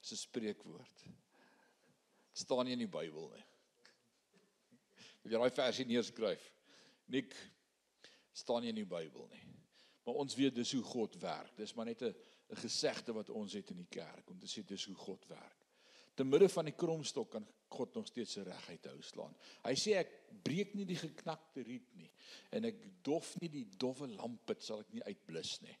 [0.00, 1.04] Dis 'n spreekwoord.
[1.04, 3.44] Dit staan nie in die Bybel nie.
[5.22, 6.52] Wil jy daai versie neerskryf?
[7.06, 7.34] Nik
[8.32, 9.44] staan nie in die Bybel nie.
[10.04, 11.56] Maar ons weet dis hoe God werk.
[11.56, 12.14] Dis maar net 'n
[12.48, 15.65] 'n gesegde wat ons het in die kerk om te sê dis hoe God werk.
[16.16, 19.34] Te midde van die kromstok kan God nog steeds sy regheid hou slaan.
[19.66, 20.12] Hy sê ek
[20.46, 22.08] breek nie die geknakte riet nie
[22.56, 25.76] en ek dof nie die dowwe lamp sal ek nie uitblus nie.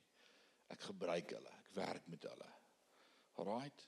[0.72, 1.52] Ek gebruik hulle.
[1.62, 2.50] Ek werk met hulle.
[3.40, 3.86] Alraight.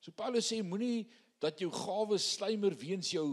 [0.00, 1.04] So Paulus sê moenie
[1.42, 3.28] dat jou gawes slymer weens jou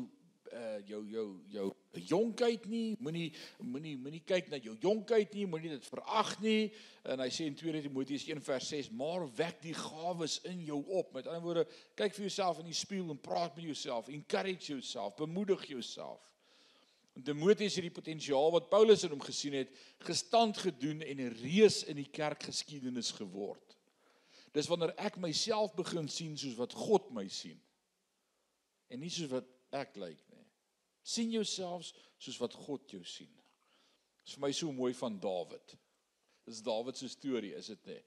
[0.52, 5.74] uh jou jou jou jonkheid nie, moenie moenie moenie kyk na jou jonkheid nie, moenie
[5.74, 6.72] dit verag nie.
[7.04, 11.14] En hy sê in 2 Timoteus 1:6, maar wek die gawes in jou op.
[11.14, 15.16] Met ander woorde, kyk vir jouself in die spieël en praat met jouself, encourage jouself,
[15.16, 16.32] bemoedig jouself.
[17.14, 19.72] En Timoteus het die potensiaal wat Paulus in hom gesien het,
[20.08, 23.76] gestand gedoen en 'n reus in die kerkgeskiedenis geword.
[24.52, 27.60] Dis wanneer ek myself begin sien soos wat God my sien.
[28.88, 30.31] En nie soos wat ek lyk nie.
[31.02, 33.32] Sien jouself soos wat God jou sien.
[34.24, 35.76] Dis vir my so mooi van Dawid.
[36.46, 38.02] Dis Dawid se storie, is dit nie?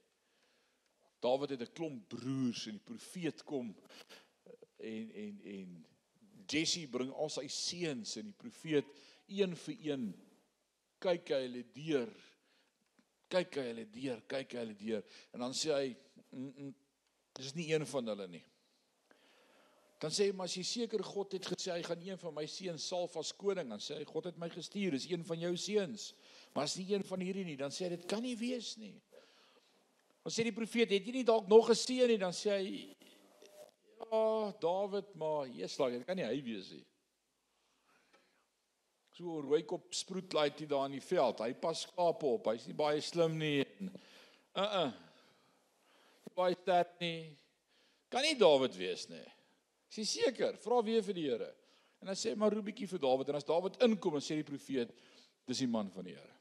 [1.23, 3.75] Dawid het 'n klomp broers en die profeet kom
[4.77, 5.85] en en en
[6.47, 8.89] Jesse bring al sy seuns en die profeet
[9.27, 10.05] een vir een
[11.01, 12.11] kyk hy hulle deur
[13.33, 15.87] kyk hy hulle deur kyk hy hulle deur en dan sê hy
[16.29, 16.75] mm, mm,
[17.39, 18.43] dis nie een van hulle nie
[20.01, 22.45] dan sê hy maar as jy seker God het gesê hy gaan een van my
[22.51, 25.53] seuns salf as koning dan sê hy God het my gestuur is een van jou
[25.57, 26.13] seuns
[26.53, 28.95] maar as nie een van hierdie nie dan sê hy dit kan nie wees nie
[30.25, 32.95] dan sê die profeet het jy nie dalk nog 'n seun nie dan sê hy
[34.11, 36.83] Ja, Dawid, maar Jesus, dit kan nie hy wees nie.
[39.15, 41.39] So rooikop sproetlaai dit daar in die veld.
[41.39, 42.49] Hy pas skape op.
[42.51, 43.63] Hy's nie baie slim nie.
[44.55, 44.89] Uh uh.
[46.35, 47.31] Baie sterk nie.
[48.11, 49.23] Kan nie Dawid wees nie.
[49.95, 50.57] Is jy seker?
[50.59, 51.51] Vra weer vir die Here.
[52.03, 54.47] En dan sê maar roep bietjie vir Dawid en as Dawid inkom, dan sê die
[54.47, 54.91] profeet,
[55.47, 56.33] dis die man van die Here.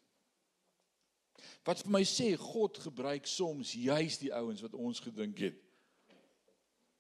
[1.65, 5.61] Wat vir my sê God gebruik soms juis die ouens wat ons gedink het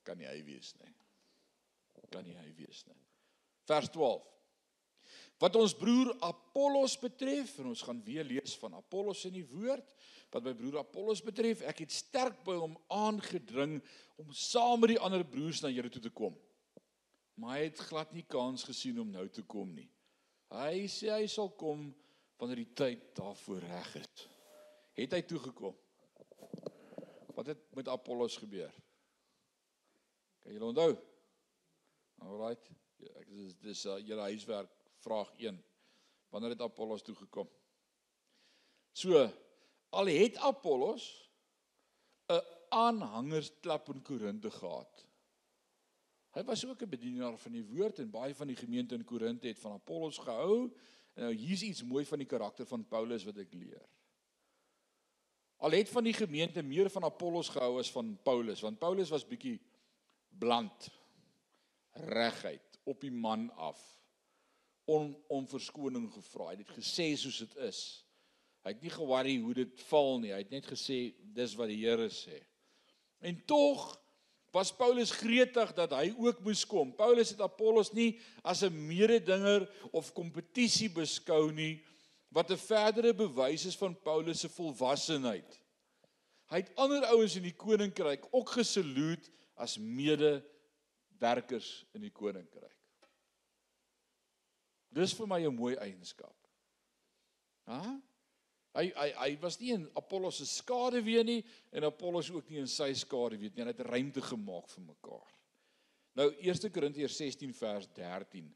[0.04, 0.92] kan nie hy wees nie.
[2.12, 3.00] Kan nie hy wees nie.
[3.66, 4.22] Vers 12.
[5.42, 9.96] Wat ons broer Apollos betref, en ons gaan weer lees van Apollos in die woord,
[10.34, 13.76] wat my broer Apollos betref, ek het sterk by hom aangedring
[14.18, 16.34] om saam met die ander broers na Here toe te kom.
[17.38, 19.86] Maar hy het glad nie kans gesien om nou te kom nie.
[20.54, 21.86] Hy sê hy sal kom
[22.38, 24.26] wanneer die tyd daarvoor reg is.
[24.98, 25.78] Het hy toe gekom?
[27.34, 28.74] Wat het met Apollos gebeur?
[30.42, 30.90] Kan julle onthou?
[32.26, 32.70] Alraight.
[33.02, 35.62] Ja, ek dis dis uh, julle huiswerk vraag 1.
[36.34, 37.46] Wanneer het Apollos toe gekom?
[38.94, 39.26] So,
[39.94, 41.30] al het Apollos
[42.28, 45.06] 'n aanhangersklap in Korinte gehad.
[46.34, 49.46] Hy was ook 'n bedienaar van die woord en baie van die gemeente in Korinte
[49.46, 50.72] het van Apollos gehou.
[51.14, 53.82] En nou hier's iets mooi van die karakter van Paulus wat ek leer.
[55.56, 59.26] Al het van die gemeente meer van Apollos gehou as van Paulus, want Paulus was
[59.26, 59.60] bietjie
[60.28, 60.88] bland
[61.90, 64.00] regheid op die man af
[64.84, 66.48] om om verskoning gevra.
[66.50, 68.03] Hy het gesê soos dit is.
[68.64, 70.32] Hy het nie ge-worry hoe dit val nie.
[70.32, 72.38] Hy het net gesê dis wat die Here sê.
[73.20, 73.90] En tog
[74.54, 76.94] was Paulus gretig dat hy ook moes kom.
[76.96, 81.82] Paulus het Apollos nie as 'n mededinger of kompetisie beskou nie
[82.30, 85.60] wat 'n verdere bewys is van Paulus se volwassenheid.
[86.50, 92.78] Hy het ander ouens in die koninkryk ook gesaluut as medewerkers in die koninkryk.
[94.94, 96.36] Dis vir my 'n mooi eienskap.
[97.64, 98.00] Ha?
[98.74, 102.62] Hy hy hy was nie in Apollos se skade weer nie en Apollos ook nie
[102.64, 103.64] in sy skade weet nie.
[103.64, 105.30] Hy het ruimte gemaak vir mekaar.
[106.18, 108.50] Nou 1 Korintiërs 16 vers 13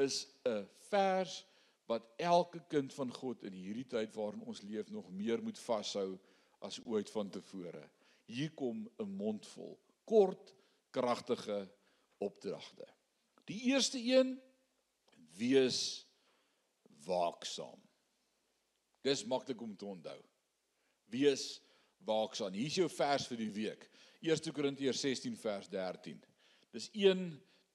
[0.00, 1.44] is 'n vers
[1.86, 6.18] wat elke kind van God in hierdie tyd waarin ons leef nog meer moet vashou
[6.60, 7.82] as ooit vantevore.
[8.26, 10.54] Hier kom 'n mondvol kort
[10.90, 11.68] kragtige
[12.18, 12.86] opdragte.
[13.44, 14.40] Die eerste een
[15.36, 16.06] wees
[17.04, 17.80] waaksaam.
[19.02, 20.18] Dis maklik om te onthou.
[21.12, 21.60] Wees
[22.06, 22.54] waaksaam.
[22.54, 23.88] Hier is jou vers vir die week.
[24.22, 26.20] 1 Korintiërs 16 vers 13.
[26.72, 27.26] Dis 1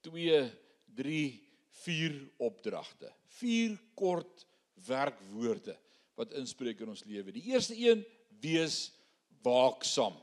[0.08, 0.40] 2
[0.98, 1.24] 3
[1.84, 3.12] 4 opdragte.
[3.40, 4.46] 4 kort
[4.88, 5.76] werkwoorde
[6.18, 7.34] wat inspreek in ons lewe.
[7.36, 8.02] Die eerste een
[8.42, 8.88] wees
[9.46, 10.16] waaksaam.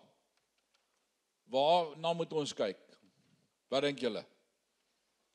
[1.53, 2.81] Waar na moet ons kyk?
[3.71, 4.25] Wat dink julle?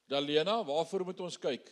[0.10, 1.70] Dalena, waarvoor moet ons kyk?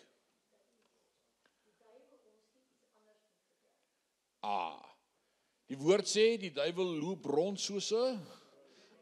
[4.47, 4.79] Ah.
[5.67, 8.19] Die woord sê die duiwel loop rond soos 'n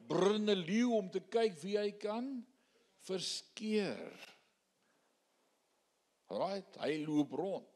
[0.09, 2.25] brullende leeu om te kyk wie hy kan
[3.05, 4.13] verskeer.
[6.29, 7.69] Right, hy loop rond.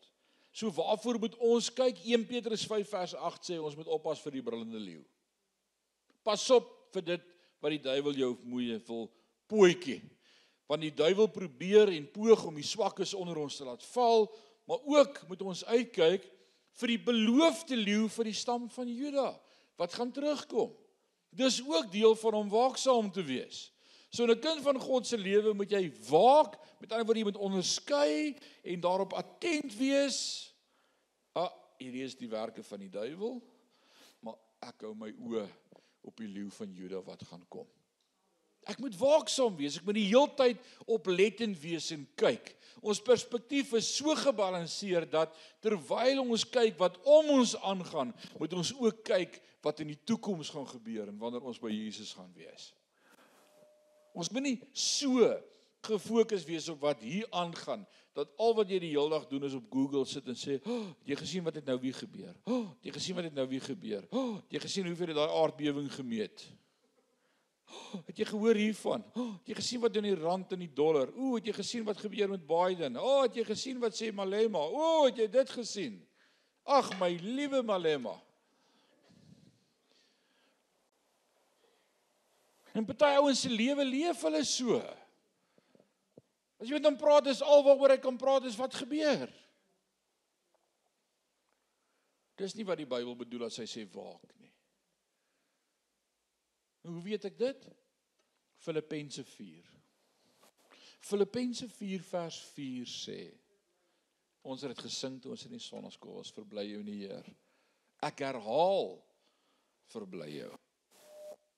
[0.51, 2.01] So waarvoor moet ons kyk?
[2.05, 5.03] 1 Petrus 5 vers 8 sê ons moet oppas vir die brullende leeu.
[6.25, 7.27] Pas op vir dit
[7.61, 9.05] wat die duiwel jou moeë wil
[9.49, 10.01] pootjie.
[10.69, 14.27] Want die duiwel probeer en poog om die swakkes onder ons te laat val,
[14.65, 16.25] maar ook moet ons uitkyk
[16.79, 19.33] vir die beloofde leeu vir die stam van Juda
[19.79, 20.73] wat gaan terugkom.
[21.29, 23.69] Dis ook deel van om waaksaam te wees.
[24.09, 27.37] So 'n kind van God se lewe moet jy waak, met ander woorde jy moet
[27.37, 30.49] onderskei en daarop attent wees.
[31.33, 33.41] Ah, hierdie is die werke van die duiwel.
[34.19, 35.47] Maar ek hou my oë
[36.01, 37.67] op die leeu van Juda wat gaan kom.
[38.69, 39.79] Ek moet waaksaam wees.
[39.79, 42.53] Ek moet die heeltyd oplettend wees en kyk.
[42.79, 48.71] Ons perspektief is so gebalanseer dat terwyl ons kyk wat om ons aangaan, moet ons
[48.77, 52.69] ook kyk wat in die toekoms gaan gebeur en wanneer ons by Jesus gaan wees.
[54.15, 55.27] Ons moet nie so
[55.85, 57.85] gefokus wees op wat hier aangaan
[58.17, 60.91] dat al wat jy die hele dag doen is op Google sit en sê, "Oh,
[61.05, 62.35] jy gesien wat het nou weer gebeur?
[62.45, 64.07] Oh, jy gesien wat het nou weer gebeur?
[64.11, 66.47] Oh, jy gesien hoeveel het daai aardbewing gemeet?"
[67.69, 69.03] Oh, het jy gehoor hiervan?
[69.13, 71.11] Oh, het jy gesien wat doen die rand en die dollar?
[71.15, 72.97] Ooh, het jy gesien wat gebeur met Biden?
[72.97, 74.61] O, oh, het jy gesien wat sê Malema?
[74.61, 75.99] O, oh, het jy dit gesien?
[76.69, 78.15] Ag my liewe Malema.
[82.77, 84.79] En party ouens se lewe leef hulle so.
[86.59, 89.29] As jy met hom praat, is al waaroor hy kan praat is wat gebeur.
[92.39, 94.51] Dis nie wat die Bybel bedoel as hy sê waak nie.
[96.81, 97.67] Hoe weet ek dit?
[98.59, 99.67] Filippense 4.
[100.99, 103.19] Filippense 4 vers 4 sê
[104.49, 107.25] Ons het dit gesing toe ons in die sonnaskool was, verbly jou in die Heer.
[108.07, 108.93] Ek herhaal
[109.91, 110.51] verbly jou.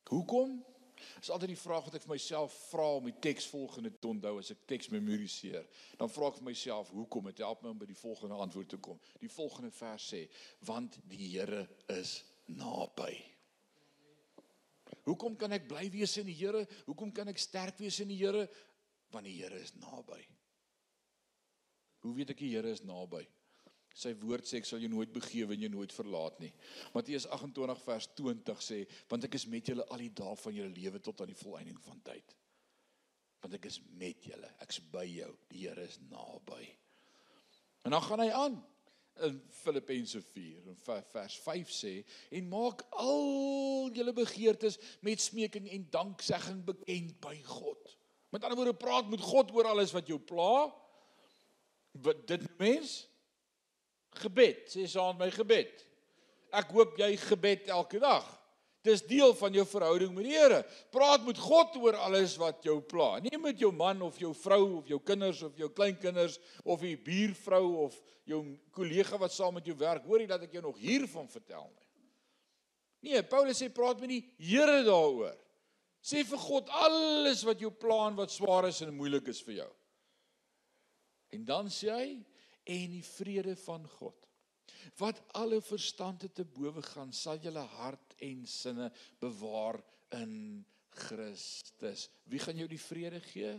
[0.09, 0.57] Hoekom?
[1.21, 4.35] Dis altyd die vraag wat ek vir myself vra om die teks volgende te onthou
[4.41, 5.65] as ek teks memoriseer.
[5.97, 7.29] Dan vra ek vir myself, hoekom?
[7.31, 8.99] Dit help my om by die volgende antwoord te kom.
[9.21, 10.25] Die volgende vers sê,
[10.67, 11.63] want die Here
[11.93, 12.19] is
[12.49, 13.13] naby.
[15.07, 16.65] Hoekom kan ek bly wees in die Here?
[16.87, 18.47] Hoekom kan ek sterk wees in die Here?
[19.11, 20.19] Want die Here is naby.
[22.01, 23.23] Hoe weet ek die Here is naby?
[23.91, 26.51] Sy woord sê ek sal jou nooit begewe en jou nooit verlaat nie.
[26.95, 28.77] Matteus 28 vers 20 sê,
[29.11, 31.81] want ek is met julle al die dae van julle lewe tot aan die volëinding
[31.83, 32.35] van tyd.
[33.43, 35.31] Want ek is met julle, ek's by jou.
[35.51, 36.63] Die Here is naby.
[37.83, 38.61] En dan gaan hy aan
[39.19, 40.77] in Filippense 4 en
[41.11, 41.93] vers 5 sê
[42.31, 47.97] en maak al julle begeertes met smeking en danksegging bekend by God.
[48.31, 50.71] Met ander woorde praat met God oor alles wat jou pla.
[51.91, 53.11] Wat dit mens
[54.19, 55.85] Gebed, sê saam my gebed.
[56.51, 58.25] Ek hoop jy gebed elke dag.
[58.81, 60.61] Dis deel van jou verhouding met die Here.
[60.93, 63.19] Praat met God oor alles wat jou pla.
[63.21, 66.95] Nie met jou man of jou vrou of jou kinders of jou kleinkinders of die
[66.97, 68.41] buurvrou of jou
[68.73, 70.07] kollega wat saam met jou werk.
[70.09, 71.87] Hoorie dat ek jou nog hiervan vertel nie.
[73.01, 75.37] Nee, Paulus sê praat met die Here daaroor.
[76.01, 79.59] Sê vir God alles wat jou pla en wat swaar is en moeilik is vir
[79.61, 79.71] jou.
[81.37, 82.09] En dan sê hy
[82.65, 84.17] en die vrede van God
[84.97, 89.79] wat alle verstande te bowe gaan sal julle hart en sinne bewaar
[90.17, 92.09] in Christus.
[92.29, 93.53] Wie gaan jou die vrede gee?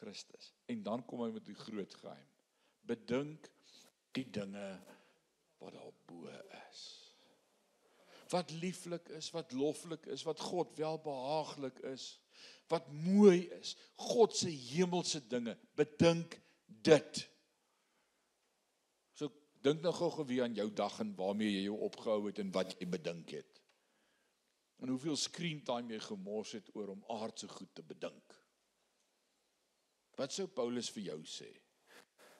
[0.00, 0.52] Christus.
[0.70, 2.26] En dan kom hy met die groot geheim.
[2.88, 3.50] Bedink
[4.16, 4.70] die dinge
[5.60, 6.30] wat daar bo
[6.62, 6.80] is.
[8.30, 12.14] Wat lieflik is, wat loflik is, wat God welbehaaglik is,
[12.70, 13.74] wat mooi is.
[13.98, 15.56] God se hemelse dinge.
[15.76, 17.26] Bedink dit.
[19.60, 22.76] Dink nou gou-gou weer aan jou dag en waarmee jy jou opgehou het en wat
[22.78, 23.58] jy bedink het.
[24.80, 28.36] En hoeveel screen time jy gemors het oor om aardse goed te bedink.
[30.16, 31.50] Wat sou Paulus vir jou sê?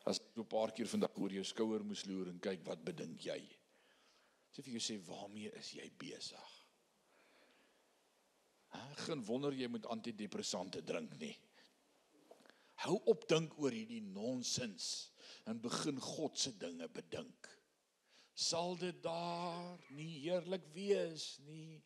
[0.09, 3.21] As jy 'n paar keer vandag oor jou skouer moes loer en kyk wat bedink
[3.21, 3.41] jy?
[4.51, 6.51] Sê vir jou sê waarmee is jy besig?
[8.73, 11.37] Ha, geen wonder jy moet antidepressante drink nie.
[12.75, 15.11] Hou op dink oor hierdie nonsens
[15.47, 17.49] en begin God se dinge bedink.
[18.35, 21.83] Sal dit daar nie heerlik wees nie?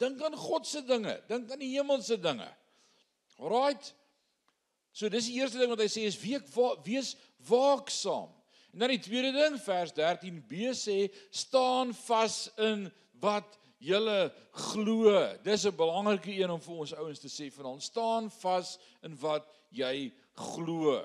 [0.00, 2.48] Dink aan God se dinge, dink aan die hemelse dinge.
[3.40, 3.92] Alraight.
[4.96, 6.48] So dis die eerste ding wat hy sê is week
[6.84, 7.14] wees
[7.48, 8.32] waaksaam.
[8.72, 10.96] En dan die tweede ding vers 13b sê
[11.32, 12.86] staan vas in
[13.20, 15.12] wat julle glo.
[15.44, 17.82] Dis 'n belangrike een om vir ons ouens te sê vanaand.
[17.82, 21.04] Staan vas in wat jy glo.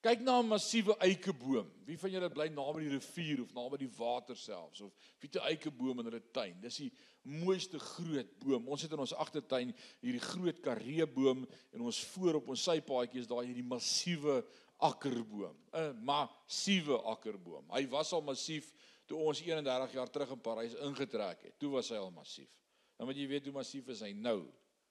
[0.00, 1.68] Kyk na 'n massiewe eikeboom.
[1.84, 5.44] Wie van julle bly naby die rivier of naby die water selfs of wie 'n
[5.52, 6.56] eikeboom in hulle tuin?
[6.60, 6.92] Dis die
[7.22, 8.68] mooiste groot boom.
[8.68, 13.28] Ons het in ons agtertuin hierdie groot kareeboom en ons voor op ons sypaadjie is
[13.28, 14.44] daar hierdie massiewe
[14.78, 15.56] akkerboom.
[15.74, 17.68] 'n Massiewe akkerboom.
[17.70, 18.72] Hy was al massief
[19.06, 21.58] toe ons 31 jaar terug in Parys ingetrek het.
[21.58, 22.48] Toe was hy al massief.
[22.96, 24.48] Nou moet jy weet hoe massief is hy nou.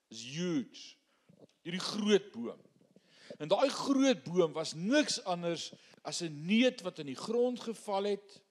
[0.10, 0.95] Is huge.
[1.64, 2.68] Hierdie groot boom.
[3.38, 5.71] En daai groot boom was niks anders
[6.01, 8.41] as 'n neut wat in die grond geval het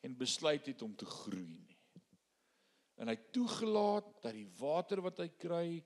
[0.00, 1.78] en besluit het om te groei nie.
[2.94, 5.84] En hy toegelaat dat die water wat hy kry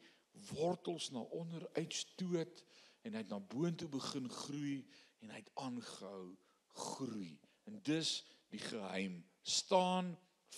[0.53, 2.65] wortels na onder uitstoot
[3.03, 4.87] en hy het na boontoe begin groei
[5.21, 6.37] en hy het aangehou
[6.67, 7.39] groei.
[7.65, 9.25] En dis die geheim.
[9.47, 10.17] staan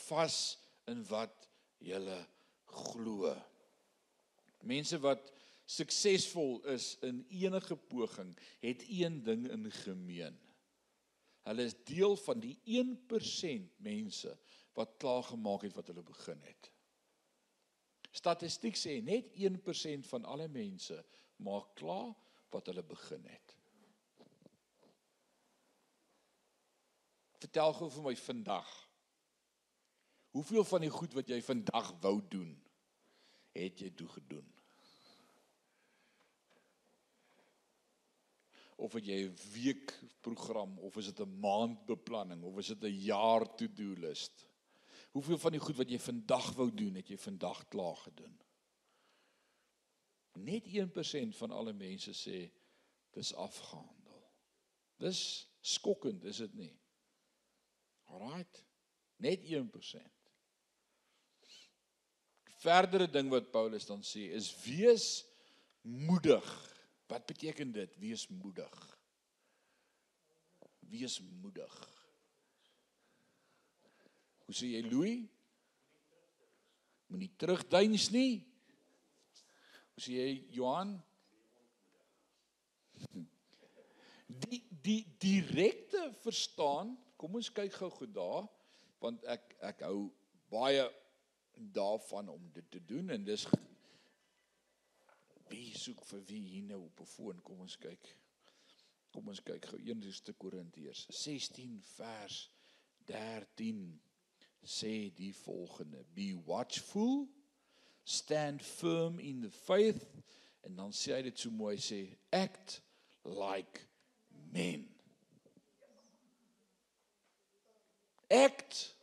[0.08, 1.48] vas in wat
[1.84, 1.98] jy
[2.64, 3.34] glo.
[4.64, 5.32] Mense wat
[5.68, 8.32] suksesvol is in enige poging
[8.64, 10.38] het een ding in gemeen.
[11.44, 14.32] Hulle is deel van die 1% mense
[14.76, 16.70] wat klaar gemaak het wat hulle begin het.
[18.16, 20.96] Statistiek sê net 1% van alle mense
[21.44, 22.14] maak klaar
[22.52, 23.54] wat hulle begin het.
[27.38, 28.70] Vertel gou vir my vandag.
[30.34, 32.56] Hoeveel van die goed wat jy vandag wou doen,
[33.56, 34.57] het jy toe gedoen?
[38.78, 42.82] Of het jy 'n week program of is dit 'n maand beplanning of is dit
[42.82, 44.46] 'n jaar to-do list?
[45.10, 48.40] Hoeveel van die goed wat jy vandag wou doen, het jy vandag klaar gedoen?
[50.32, 52.50] Net 1% van alle mense sê
[53.10, 54.32] dis afgehandel.
[54.96, 56.78] Dis skokkend, is dit nie?
[58.04, 58.64] Alraight.
[59.16, 60.30] Net 1%.
[62.58, 65.24] Verdere ding wat Paulus dan sê is wees
[65.80, 66.77] moedig
[67.08, 67.96] Wat beteken dit?
[67.96, 68.98] Wees moedig.
[70.78, 71.76] Wees moedig.
[74.44, 75.24] Hoe sê jy Louis?
[77.08, 78.42] Moenie terugduins nie.
[79.96, 80.94] Hoe sê jy Johan?
[84.28, 88.46] Die die direkte verstaan, kom ons kyk gou-gou daar
[89.02, 90.08] want ek ek hou
[90.50, 90.84] baie
[91.74, 93.44] daarvan om dit te doen en dis
[95.48, 97.42] Wie soek vir wie hier nou op 'n foon?
[97.42, 98.16] Kom ons kyk.
[99.12, 102.50] Kom ons kyk gou 1 Korintiërs 16 vers
[103.06, 104.00] 13
[104.62, 107.28] sê die volgende: Be watchful,
[108.04, 110.04] stand firm in the faith
[110.60, 112.80] en dan sê hy dit so mooi sê act
[113.24, 113.86] like
[114.52, 114.88] men.
[118.28, 118.94] Act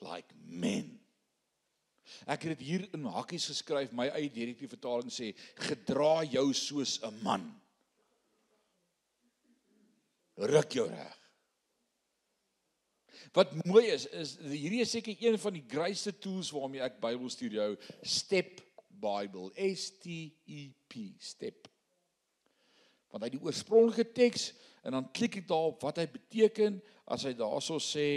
[0.00, 1.03] like men.
[2.26, 7.00] Ek het dit hier in hakkies geskryf, my eie direkte vertaling sê gedra jou soos
[7.02, 7.44] 'n man.
[10.36, 11.20] Ruk jou reg.
[13.34, 17.60] Wat mooi is is hierdie is seker een van die grootste tools waarmee ek Bybelstudie
[17.60, 20.06] hou, Step Bible, S T
[20.46, 21.68] E P, Step.
[23.10, 24.52] Want hy die oorspronklike teks
[24.84, 28.08] en dan klik ek daarop wat hy beteken as hy daarso sê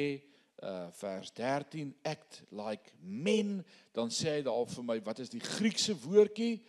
[0.64, 3.66] uh vers 13 act like men.
[3.94, 6.64] Dan sê hy daar vir my wat is die Griekse woordjie?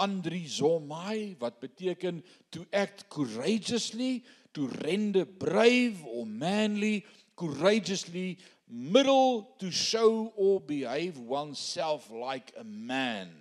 [0.00, 2.22] Andrizomai wat beteken
[2.52, 4.22] to act courageously
[4.52, 7.04] to render brave or manly
[7.36, 8.38] courageously
[8.68, 13.32] middle to show or behave oneself like a man.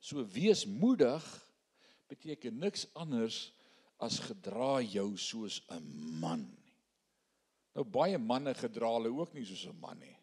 [0.00, 1.24] So wees moedig
[2.08, 3.52] beteken niks anders
[4.00, 5.84] as gedra jou soos 'n
[6.20, 6.59] man
[7.76, 10.16] Nou baie manne gedra hulle ook nie soos 'n man nie.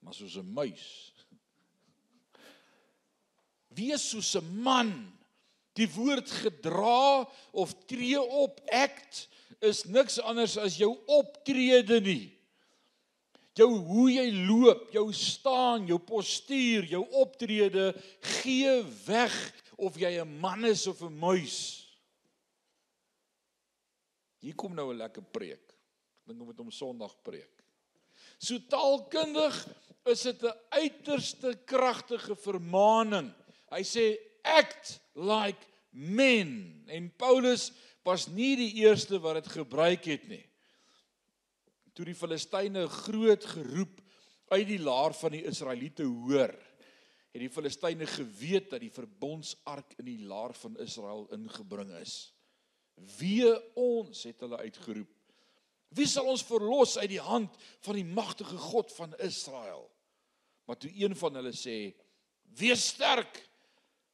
[0.00, 1.12] Maar soos 'n muis.
[3.68, 5.18] Wees soos 'n man.
[5.72, 9.28] Die woord gedra of tree op act
[9.60, 12.34] is niks anders as jou optrede nie.
[13.54, 20.40] Jou hoe jy loop, jou staan, jou postuur, jou optrede gee weg of jy 'n
[20.40, 21.86] man is of 'n muis.
[24.40, 25.67] Hier kom nou 'n lekker preek
[26.28, 27.64] dink om dit om Sondag preek.
[28.38, 29.56] So taalkundig
[30.08, 33.32] is dit 'n uiterste kragtige vermaaning.
[33.70, 37.72] Hy sê act like men en Paulus
[38.04, 40.44] was nie die eerste wat dit gebruik het nie.
[41.92, 44.00] Toe die Filistyne groot geroep
[44.48, 46.54] uit die laar van die Israeliete hoor,
[47.32, 52.32] het die Filistyne geweet dat die verbondsark in die laar van Israel ingebring is.
[53.18, 55.17] Wie ons het hulle uitgeroep
[55.88, 57.54] Wie sal ons verlos uit die hand
[57.86, 59.86] van die magtige God van Israel?
[60.68, 61.94] Maar toe een van hulle sê:
[62.60, 63.40] "Wees sterk,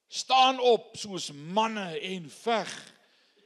[0.06, 2.74] staan op soos manne en veg."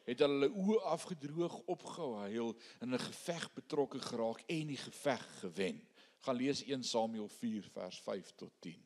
[0.09, 5.89] Het hulle oë afgedroog, opgehuil en in 'n geveg betrokke geraak en die geveg gewen.
[6.19, 8.85] Gaan lees 1 Samuel 4 vers 5 tot 10.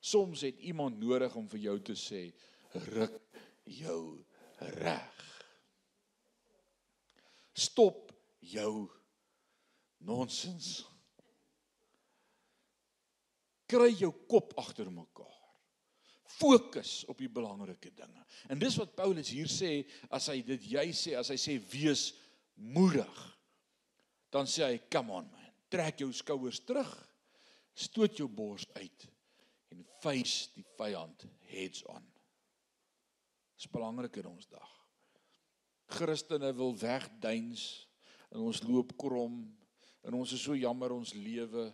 [0.00, 2.32] Soms het iemand nodig om vir jou te sê:
[2.72, 3.20] "Ruk
[3.64, 4.24] jou
[4.58, 5.46] reg."
[7.52, 8.13] Stop
[8.52, 8.88] jou
[10.04, 10.82] nonsens.
[13.70, 15.30] Kry jou kop agter mekaar.
[16.34, 18.24] Fokus op die belangrike dinge.
[18.50, 22.08] En dis wat Paulus hier sê as hy dit jy sê as hy sê wees
[22.54, 23.20] moedig.
[24.34, 26.90] Dan sê hy come on man, trek jou skouers terug.
[27.74, 29.06] Stoot jou bors uit
[29.74, 32.04] en face die vyand heads on.
[33.58, 34.70] Dis belangrik in ons dag.
[35.94, 37.83] Christene wil wegduins
[38.34, 39.38] en ons loop krom
[40.04, 41.64] en ons is so jammer ons lewe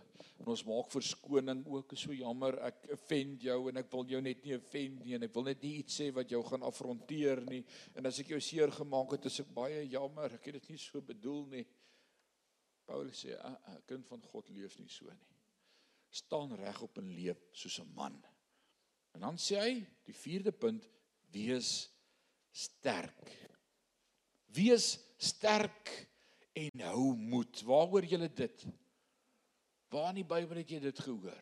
[0.41, 4.21] en ons maak verskoning ook is so jammer ek offend jou en ek wil jou
[4.25, 7.43] net nie offend nie en ek wil net nie iets sê wat jou gaan afronteer
[7.49, 7.61] nie
[7.99, 10.81] en as ek jou seer gemaak het is ek baie jammer ek het dit nie
[10.81, 11.67] so bedoel nie.
[12.91, 15.29] Paulus sê 'n ah, ah, kind van God leef nie so nie.
[16.11, 18.17] Staan reg op en leef soos 'n man.
[19.15, 20.89] En dan sê hy die vierde punt
[21.31, 21.91] wees
[22.51, 23.31] sterk.
[24.51, 26.10] Wees sterk
[26.61, 27.63] en hou moed.
[27.67, 28.67] Waaroor julle dit?
[29.91, 31.41] Waar in die Bybel het jy dit gehoor?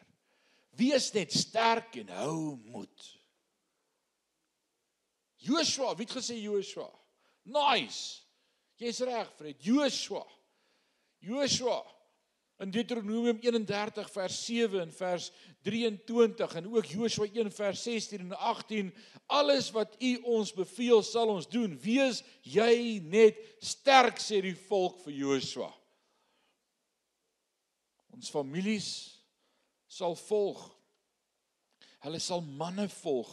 [0.78, 3.08] Wees net sterk en hou moed.
[5.42, 6.88] Joshua, wie het gesê Joshua?
[7.48, 8.24] Nice.
[8.78, 9.62] Jy's reg, Fred.
[9.62, 10.24] Joshua.
[11.22, 11.82] Joshua
[12.58, 15.30] in Deuteronomium 31 vers 7 en vers
[15.62, 18.94] 23 en ook Joshua 1 vers 16 en 18
[19.26, 21.76] alles wat u ons beveel sal ons doen.
[21.78, 25.70] Wees jy net sterk sê die volk vir Joshua.
[28.10, 28.88] Ons families
[29.86, 30.64] sal volg.
[32.02, 33.30] Hulle sal manne volg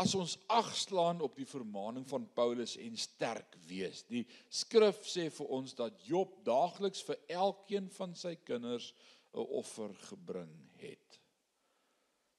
[0.00, 4.04] as ons agslaan op die vermaaning van Paulus en sterk wees.
[4.08, 8.92] Die skrif sê vir ons dat Job daagliks vir elkeen van sy kinders
[9.34, 11.20] 'n offer gebring het.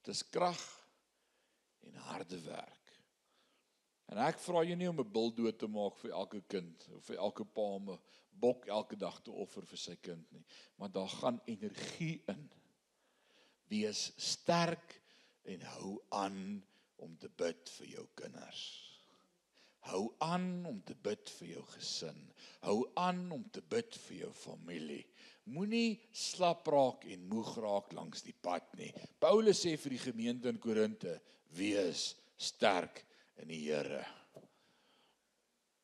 [0.02, 0.62] Dis krag
[1.86, 2.82] en harde werk.
[4.10, 7.04] En ek vra jou nie om 'n bil dood te maak vir elke kind of
[7.04, 8.00] vir elke pa om 'n
[8.30, 10.44] bok elke dag te offer vir sy kind nie,
[10.76, 12.50] maar daar gaan energie in.
[13.68, 15.00] Wees sterk
[15.44, 16.62] en hou aan
[17.02, 18.62] om te bid vir jou kinders.
[19.90, 22.18] Hou aan om te bid vir jou gesin.
[22.62, 25.02] Hou aan om te bid vir jou familie.
[25.50, 28.92] Moenie slap raak en moeg raak langs die pad nie.
[29.18, 31.16] Paulus sê vir die gemeente in Korinte:
[31.58, 33.02] "Wees sterk
[33.42, 34.04] in die Here."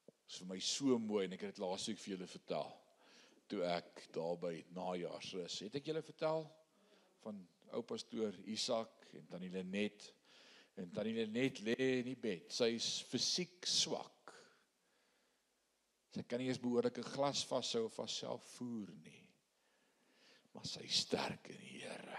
[0.06, 2.76] Dit is vir my so mooi en ek het dit laasweek vir julle vertel
[3.48, 5.62] toe ek daar by najaarsrus.
[5.64, 6.44] Het ek julle vertel
[7.24, 7.40] van
[7.72, 10.12] ou pastoor Isak en tannie Lenet
[10.78, 12.52] En tannie net lê in die bed.
[12.54, 14.32] Sy's fisiek swak.
[16.14, 19.24] Sy kan nie eens behoorlik 'n glas vashou of haarself voer nie.
[20.54, 22.18] Maar sy sterk in die Here.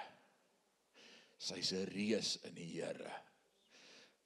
[1.38, 3.12] Sy's 'n reus in die Here.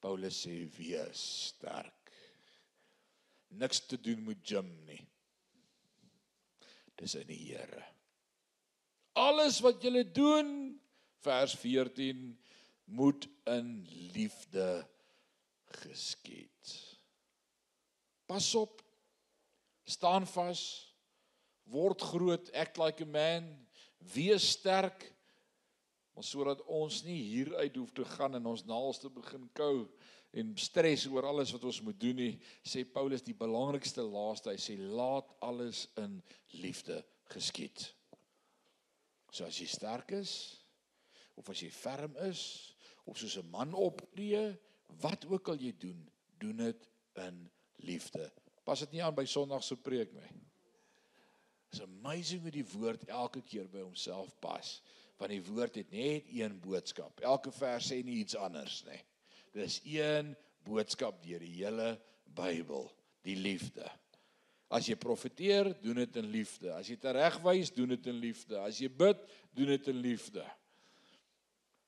[0.01, 2.11] Paulus sê wees sterk.
[3.49, 5.07] Niks te doen met gym nie.
[6.97, 7.83] Dis in die Here.
[9.13, 10.79] Alles wat jy doen
[11.21, 12.42] vers 14
[12.85, 14.87] moet in liefde
[15.83, 16.73] geskied.
[18.25, 18.83] Pas op.
[19.83, 20.95] Staan vas.
[21.63, 23.67] Word groot, act like a man.
[23.97, 25.13] Wees sterk.
[26.13, 29.87] Maar sodat ons nie hier uit hoef te gaan en ons naalste begin kou
[30.33, 32.33] en stres oor alles wat ons moet doen nie,
[32.65, 36.17] sê Paulus die belangrikste laaste, hy sê laat alles in
[36.57, 36.99] liefde
[37.33, 37.85] geskied.
[39.29, 40.33] So as jy sterk is
[41.37, 42.72] of as jy ferm is,
[43.03, 44.57] of soos 'n man optree,
[45.01, 48.31] wat ook al jy doen, doen dit in liefde.
[48.63, 50.31] Pas dit nie aan by Sondag se preek nie.
[51.71, 54.81] It's amazing hoe die woord elke keer by homself pas,
[55.17, 57.19] want die woord het net een boodskap.
[57.25, 58.99] Elke vers sê nie iets anders nie.
[59.53, 61.99] Dis een boodskap deur die hele
[62.33, 62.87] Bybel,
[63.25, 63.89] die liefde.
[64.73, 66.71] As jy profeteer, doen dit in liefde.
[66.73, 68.57] As jy teregwys, doen dit in liefde.
[68.57, 69.19] As jy bid,
[69.53, 70.45] doen dit in liefde.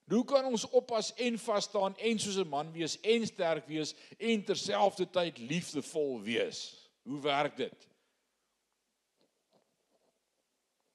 [0.06, 3.96] Hoe kan ons oppas en vas staan en soos 'n man wees en sterk wees
[4.18, 6.90] en terselfdertyd liefdevol wees?
[7.04, 7.88] Hoe werk dit?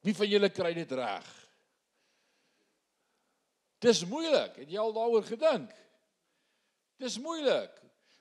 [0.01, 1.27] Wie van julle kry dit reg?
[3.79, 4.57] Dis moeilik.
[4.57, 5.73] Het jy al daaroor gedink?
[7.01, 7.73] Dis moeilik.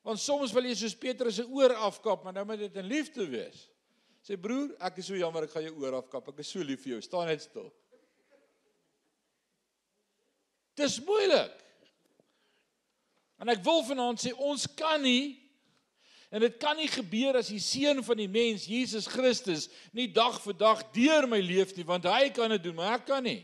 [0.02, 3.28] Want soms wil jy soos Petrus se oor afkap, maar nou moet dit in liefde
[3.28, 3.68] wees.
[4.24, 6.28] Sê broer, ek is so jammer ek gaan jou oor afkap.
[6.32, 7.02] Ek is so lief vir jou.
[7.04, 7.68] Staan net stil.
[10.80, 11.56] Dis moeilik.
[13.40, 15.38] En ek wil vanaand sê ons kan nie
[16.30, 19.66] en dit kan nie gebeur as die seun van die mens Jesus Christus
[19.98, 23.08] nie dag vir dag deur my leef nie want hy kan dit doen maar ek
[23.10, 23.42] kan nie.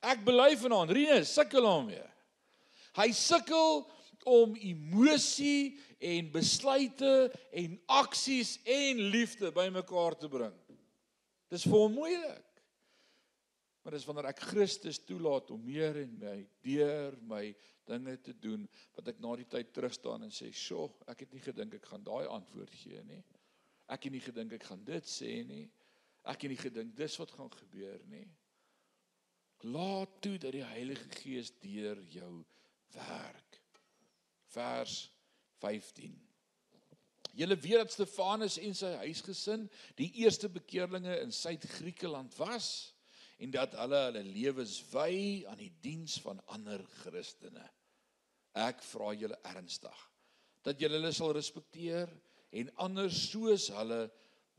[0.00, 2.06] Ek bely vanaand Rinus sukkel hom weer.
[2.96, 3.82] Hy sukkel
[4.28, 10.54] om emosie en besluite en aksies en liefde bymekaar te bring.
[11.50, 12.49] Dis vir hom moeilik.
[13.82, 17.44] Maar dis wanneer ek Christus toelaat om meer en my deur my
[17.88, 18.66] dinge te doen
[18.96, 21.86] wat ek na die tyd terug staan en sê, "Sjoe, ek het nie gedink ek
[21.86, 23.24] gaan daai antwoord gee nie.
[23.88, 25.70] Ek het nie gedink ek gaan dit sê nie.
[26.24, 28.28] Ek het nie gedink dis wat gaan gebeur nie."
[29.62, 32.44] Laat toe dat die Heilige Gees deur jou
[32.92, 33.60] werk.
[34.46, 35.10] Vers
[35.58, 36.30] 15.
[37.32, 42.94] Julle weet dat Stefanus en sy huisgesin die eerste bekeerlinge in Suid-Griekeland was
[43.40, 47.64] en dat hulle hulle lewens wy aan die diens van ander Christene.
[48.58, 50.06] Ek vra julle ernstig
[50.66, 52.10] dat julle hulle sal respekteer
[52.60, 54.02] en anders soos hulle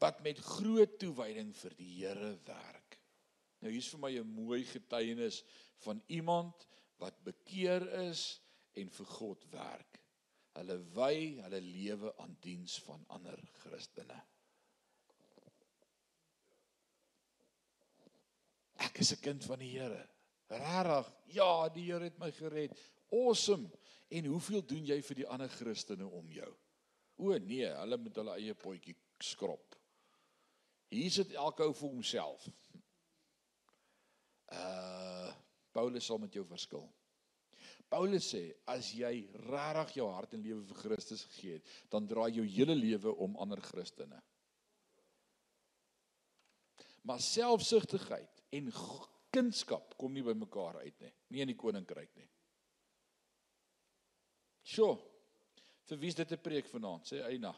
[0.01, 2.97] wat met groot toewyding vir die Here werk.
[3.61, 5.43] Nou hier's vir my 'n mooi getuienis
[5.85, 6.65] van iemand
[6.97, 8.41] wat bekeer is
[8.73, 9.99] en vir God werk.
[10.57, 14.17] Hulle wy hulle lewe aan diens van ander Christene.
[18.81, 20.07] Ek is 'n kind van die Here.
[20.49, 21.13] Regtig?
[21.25, 22.77] Ja, die Here het my gered.
[23.11, 23.69] Awesome.
[24.09, 26.49] En hoeveel doen jy vir die ander Christene om jou?
[27.17, 29.75] O nee, hulle moet hulle eie potjie skrop.
[30.91, 32.47] Hier sit elke ou vir homself.
[34.51, 35.31] Uh
[35.71, 36.83] Paulus sal met jou verskil.
[37.87, 42.33] Paulus sê as jy regtig jou hart en lewe vir Christus gegee het, dan draai
[42.35, 44.19] jou hele lewe om ander Christene.
[47.07, 48.71] Maar selfsugtigheid en
[49.31, 52.27] kindskap kom nie by mekaar uit nie, nie in die koninkryk nie.
[54.67, 54.97] Sjoe.
[55.89, 57.05] Vir wie is dit 'n preek vanaand?
[57.07, 57.53] Sê Eina.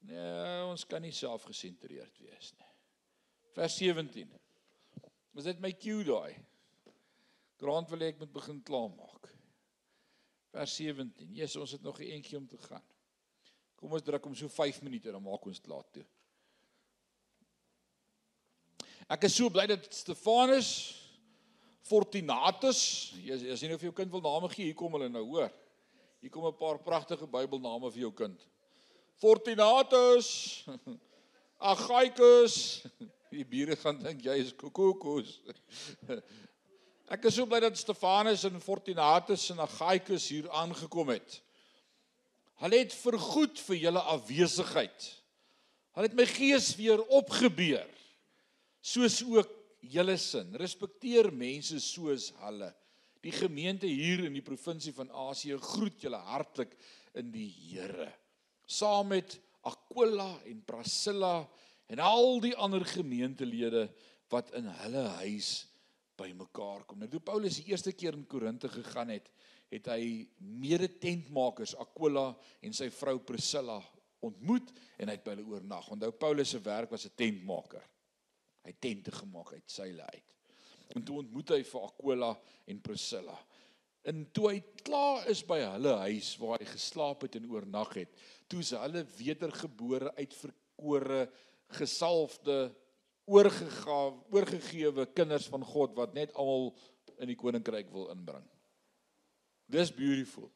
[0.00, 2.70] Nee, ons kan nie selfgesentreerd wees nie.
[3.54, 4.30] Vers 17.
[5.32, 6.34] Was dit my cue daai?
[7.58, 9.28] Grant wil ek moet begin klaarmaak.
[10.54, 11.34] Vers 17.
[11.34, 12.86] Jesus, ons het nog 'n entjie om te gaan.
[13.76, 16.04] Kom ons druk om so 5 minute dan maak ons klaar toe.
[19.08, 20.70] Ek is so bly dat Stefanus
[21.88, 22.80] Fortunatus,
[23.24, 25.48] jy as jy nou vir jou kind wil name gee, hier kom hulle nou, hoor.
[26.20, 28.36] Hier kom 'n paar pragtige Bybelname vir jou kind.
[29.16, 30.66] Fortunatus,
[31.72, 32.84] Agaikus.
[33.32, 35.40] Die bure gaan dink jy is kokokos.
[37.14, 41.40] Ek is so bly dat Stefanus en Fortunatus en Agaikus hier aangekom het.
[42.60, 45.12] Hulle het vergoed vir julle afwesigheid.
[45.96, 47.97] Hulle het my gees weer opgebeur
[48.80, 49.50] soos ook
[49.80, 50.54] julle sin.
[50.58, 52.70] Respekteer mense soos hulle.
[53.24, 56.76] Die gemeente hier in die provinsie van Asië groet julle hartlik
[57.18, 58.12] in die Here.
[58.68, 61.42] Saam met Aquila en Priscilla
[61.88, 63.88] en al die ander gemeentelede
[64.30, 65.66] wat in hulle huis
[66.18, 67.00] bymekaar kom.
[67.00, 69.30] Nou toe Paulus die eerste keer in Korinte gegaan het,
[69.72, 72.30] het hy mede-tentmakers Aquila
[72.64, 73.78] en sy vrou Priscilla
[74.24, 75.90] ontmoet en hy het by hulle oornag.
[75.94, 77.84] Onthou Paulus se werk was 'n tentmaker.
[78.68, 80.34] Hy tente gemaak uit seile uit.
[80.96, 82.32] En toe ontmoet hy vir Aquila
[82.68, 83.36] en Priscilla.
[84.08, 88.12] En toe hy klaar is by hulle huis waar hy geslaap het en oornag het,
[88.48, 91.24] toe is hulle wedergebore uitverkore
[91.76, 92.68] gesalfde
[93.28, 96.70] oorgegawe oorgegewe kinders van God wat net almal
[97.18, 98.46] in die koninkryk wil inbring.
[99.68, 100.48] Dis beautiful.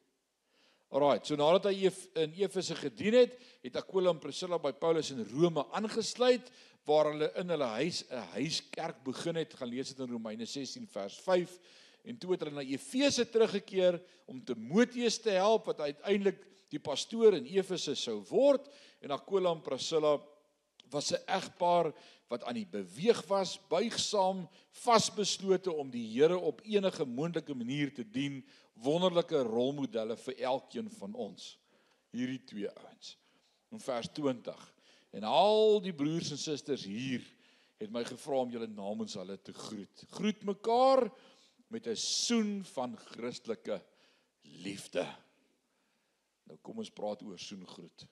[0.93, 1.89] Alraait, so nadat hy
[2.21, 6.49] in Efese gedien het, het Aquila en Priscilla by Paulus in Rome aangesluit
[6.83, 9.53] waar hulle in hulle huis 'n huiskerk begin het.
[9.53, 11.59] Gaan lees dit in Romeine 16 vers 5
[12.03, 17.33] en toe het hulle na Efese teruggekeer om Timoteus te help wat uiteindelik die pastoor
[17.33, 18.67] in Efese sou word
[18.99, 20.19] en Aquila en Priscilla
[20.89, 21.93] was 'n egpaar
[22.27, 28.09] wat aan die beweeg was, buigsaam, vasbeslote om die Here op enige moontlike manier te
[28.09, 31.59] dien, wonderlike rolmodelle vir elkeen van ons.
[32.09, 33.17] Hierdie twee ouens.
[33.71, 34.72] In vers 20
[35.13, 37.21] En al die broers en susters hier
[37.77, 40.05] het my gevra om julle namens hulle te groet.
[40.15, 41.05] Groet mekaar
[41.73, 43.81] met 'n soen van Christelike
[44.41, 45.05] liefde.
[46.43, 48.07] Nou kom ons praat oor soengroet.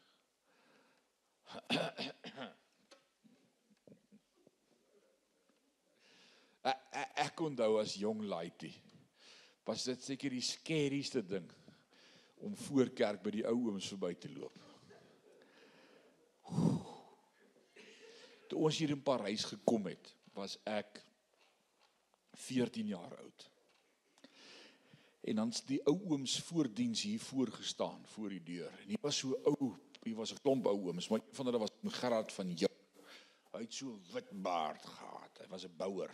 [7.16, 8.76] ek onthou as jong laaitie
[9.66, 11.48] was dit seker die skerieste ding
[12.42, 14.71] om voor kerk by die ou ooms verby te loop.
[18.52, 21.00] Toe ons hier in Parys gekom het, was ek
[22.48, 23.48] 14 jaar oud.
[25.22, 28.74] En dan's die ou ooms voordiens hier voorgestaan voor die deur.
[28.82, 29.72] En hier was so ou,
[30.02, 32.70] hier was 'n klomp ou ooms, maar een van hulle was Gerard van Juk.
[33.52, 35.38] Hy het so wit baard gehad.
[35.44, 36.12] Hy was 'n bouer.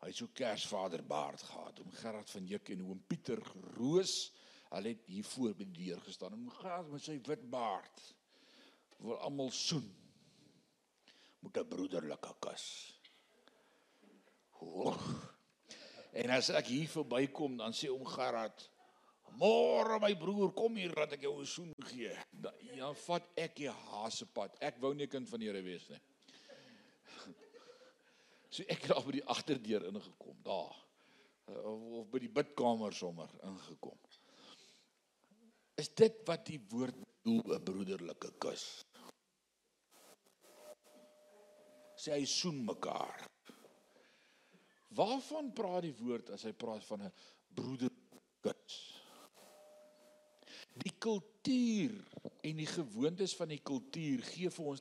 [0.00, 1.80] Hy het so Kersvader baard gehad.
[1.80, 3.42] Oom Gerard van Juk en oom Pieter
[3.76, 4.32] Roos.
[4.68, 8.14] Hulle het hier voor by die deur gestaan en gaan met sy wit baard.
[8.98, 10.07] Wil almal soen.
[11.40, 12.64] Met 'n broederlike kus.
[14.60, 14.96] Oh.
[16.12, 18.70] En as ek hier verbykom, dan sê oom Gerard,
[19.38, 23.54] "Môre my broer, kom hier dat ek jou 'n soen gee." Dan ja, vat ek
[23.56, 24.56] die hasepad.
[24.60, 26.00] Ek wou nie kind van die Here wees nie.
[28.50, 30.76] So ek het daar by die agterdeur ingekom, daar.
[31.44, 33.98] Of, of by die bidkamer sommer ingekom.
[35.76, 38.84] Is dit wat die woord bedoel 'n broederlike kus?
[41.98, 43.26] Sê hy soen mekaar.
[44.98, 47.12] Waarvan praat die woord as hy praat van 'n
[47.54, 48.76] broederkus?
[50.78, 51.94] Die kultuur
[52.46, 54.80] en die gewoontes van die kultuur gee vir ons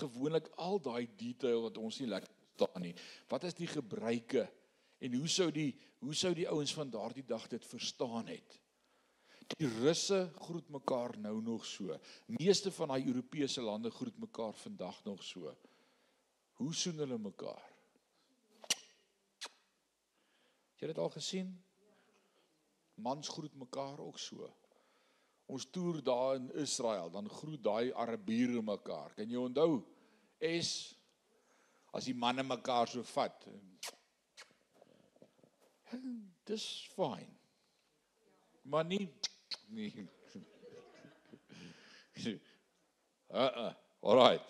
[0.00, 2.94] gewoonlik al daai detail wat ons nie lekker verstaan nie.
[3.28, 4.48] Wat is die gebruike
[5.00, 8.60] en hoe sou die hoe sou die ouens van daardie dag dit verstaan het?
[9.56, 11.96] Die Russe groet mekaar nou nog so.
[12.26, 15.54] Meeste van daai Europese lande groet mekaar vandag nog so.
[16.54, 17.64] Hoe soen hulle mekaar?
[20.74, 21.48] Het jy dit al gesien?
[23.02, 24.46] Mans groet mekaar ook so.
[25.50, 29.14] Ons toer daar in Israel, dan groet daai Arabiere mekaar.
[29.18, 29.82] Kan jy onthou?
[30.38, 30.94] Es
[31.94, 33.46] as die manne mekaar so vat.
[36.48, 37.30] Dis fyn.
[38.62, 39.08] Maar nie
[39.76, 39.92] nie.
[43.34, 43.72] Uh uh.
[44.00, 44.44] Alright.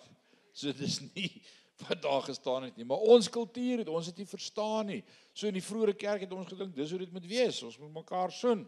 [0.53, 1.41] So dis nie
[1.83, 5.01] wat daar gestaan het nie, maar ons kultuur het ons het nie verstaan nie.
[5.33, 7.59] So in die vroeë kerk het ons gedink dis hoe dit moet wees.
[7.67, 8.63] Ons moet mekaar soen.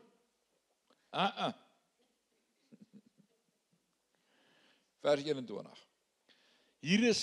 [1.15, 1.53] Uh uh.
[5.05, 5.85] Vers 21.
[6.83, 7.21] Hier is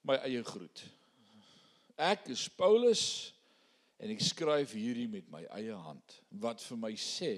[0.00, 0.84] my eie groet.
[2.00, 3.02] Ek is Paulus
[4.00, 7.34] en ek skryf hierdie met my eie hand wat vir my sê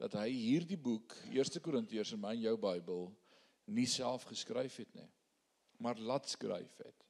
[0.00, 3.08] dat hy hierdie boek 1 Korintiërs in my en jou Bybel
[3.72, 5.08] nie self geskryf het nie
[5.80, 7.06] maar laat skryf het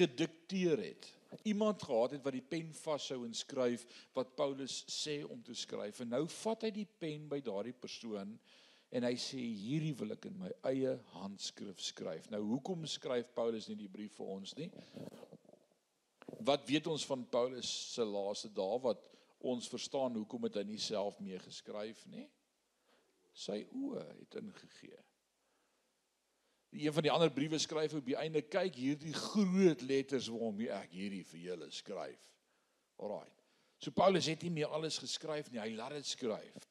[0.00, 1.10] gedikteer het
[1.48, 3.84] iemand gehad het wat die pen vashou en skryf
[4.16, 8.38] wat Paulus sê om te skryf en nou vat hy die pen by daardie persoon
[8.88, 12.30] En hy sê hierdie wil ek in my eie handskrif skryf.
[12.32, 14.70] Nou hoekom skryf Paulus nie die brief vir ons nie?
[16.48, 19.10] Wat weet ons van Paulus se laaste dae wat
[19.48, 22.24] ons verstaan hoekom het hy nie self mee geskryf nie?
[23.36, 24.96] Sy oë het ingegee.
[26.70, 30.92] Een van die ander briewe skryf op die einde kyk hierdie groot letters waarmee ek
[30.92, 32.20] hierdie vir julle skryf.
[33.00, 33.30] Alraai.
[33.78, 36.66] So Paulus het nie meer alles geskryf nie, hy laat dit skryf.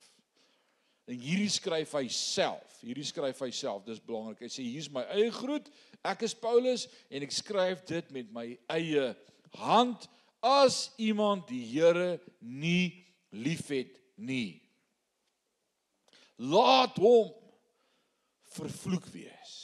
[1.08, 2.82] En hierdie skryf hy self.
[2.84, 3.86] Hierdie skryf hy self.
[3.88, 4.44] Dis belangrik.
[4.44, 5.70] Hy sê hier's my eie groet.
[6.04, 9.14] Ek is Paulus en ek skryf dit met my eie
[9.56, 10.10] hand
[10.44, 14.60] as iemand die Here nie liefhet nie.
[16.38, 17.32] Laat hom
[18.58, 19.56] vervloek wees.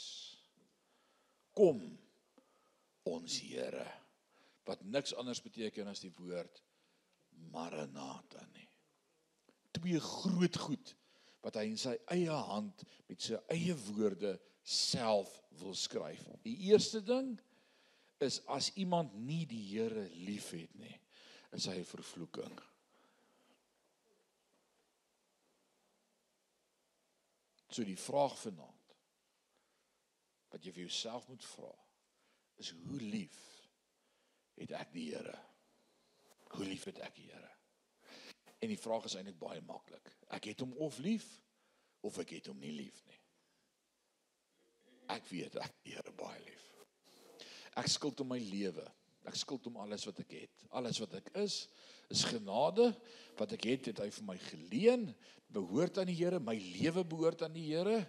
[1.54, 1.80] Kom
[3.06, 3.86] ons Here
[4.64, 6.62] wat niks anders beteken as die woord
[7.52, 8.68] Maranatha nie.
[9.76, 10.94] Twee groot goed
[11.44, 15.30] wat hy in sy eie hand met sy eie woorde self
[15.60, 16.22] wil skryf.
[16.46, 17.34] Die eerste ding
[18.24, 20.94] is as iemand nie die Here liefhet nie,
[21.52, 22.54] is hy 'n vervloeking.
[27.68, 28.83] So die vraag vanaand
[30.54, 31.72] wat jy vir jouself moet vra
[32.62, 33.40] is hoe lief
[34.54, 35.34] het ek die Here?
[36.54, 37.50] Hoe lief het ek die Here?
[38.62, 40.12] En die vraag is eintlik baie maklik.
[40.32, 41.26] Ek het hom of lief
[42.06, 43.18] of ek het hom nie lief nie.
[45.12, 46.68] Ek weet ek die Here baie lief.
[47.80, 48.84] Ek skuld hom my lewe.
[49.26, 50.66] Ek skuld hom alles wat ek het.
[50.78, 51.64] Alles wat ek is
[52.12, 52.92] is genade.
[53.40, 55.08] Wat ek het, het hy vir my geleen.
[55.50, 56.38] Behoort aan die Here.
[56.38, 58.04] My lewe behoort aan die Here.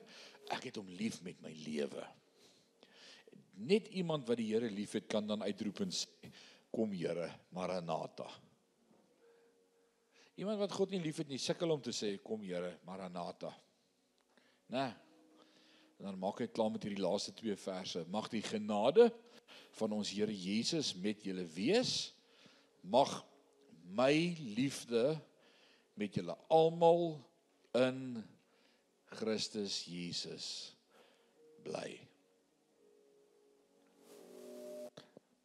[0.53, 2.05] Ek het hom lief met my lewe.
[3.55, 6.31] Net iemand wat die Here liefhet kan dan uitroep en sê
[6.75, 8.27] kom Here, Maranatha.
[10.35, 13.53] Iemand wat God nie liefhet nie, sukkel om te sê kom Here, Maranatha.
[14.73, 14.89] Né?
[15.95, 18.03] En dan maak hy klaar met hierdie laaste twee verse.
[18.11, 19.07] Mag die genade
[19.79, 22.11] van ons Here Jesus met julle wees.
[22.83, 23.21] Mag
[23.95, 25.13] my liefde
[25.95, 27.15] met julle almal
[27.79, 28.19] in
[29.15, 30.75] Christus Jesus
[31.63, 32.04] bly.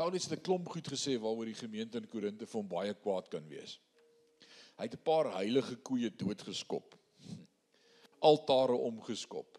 [0.00, 3.48] Paulus het 'n klomp goed gesê waaroor die gemeente in Korinte van baie kwaad kan
[3.48, 3.80] wees.
[4.78, 6.96] Hy het 'n paar heilige koeie doodgeskop.
[8.18, 9.58] Altare omgeskop.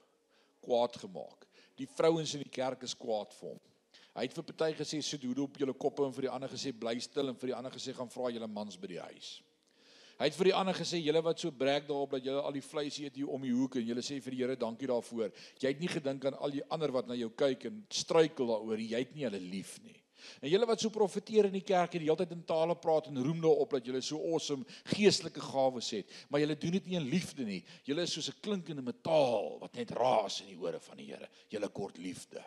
[0.60, 1.46] Kwaad gemaak.
[1.76, 3.60] Die vrouens in die kerk is kwaad vir hom.
[4.16, 6.74] Hy het vir party gesê sit hoede op julle koppe en vir die ander gesê
[6.74, 9.42] bly stil en vir die ander gesê gaan vra julle mans by die huis.
[10.18, 12.62] Hy het vir die ander gesê, julle wat so breek daarop dat julle al die
[12.62, 15.32] vleis eet hier om die hoek en julle sê vir die Here dankie daarvoor.
[15.60, 18.80] Jy het nie gedink aan al die ander wat na jou kyk en struikel daaroor.
[18.80, 20.02] Jy het nie hulle lief nie.
[20.42, 23.10] En julle wat so profeteer in die kerk en die hele tyd in tale praat
[23.10, 26.98] en roem daarop dat julle so awesome geestelike gawes het, maar julle doen dit nie
[27.00, 27.62] in liefde nie.
[27.88, 31.30] Julle is soos 'n klinkende metaal wat net raas in die ore van die Here.
[31.50, 32.44] Julle kort liefde.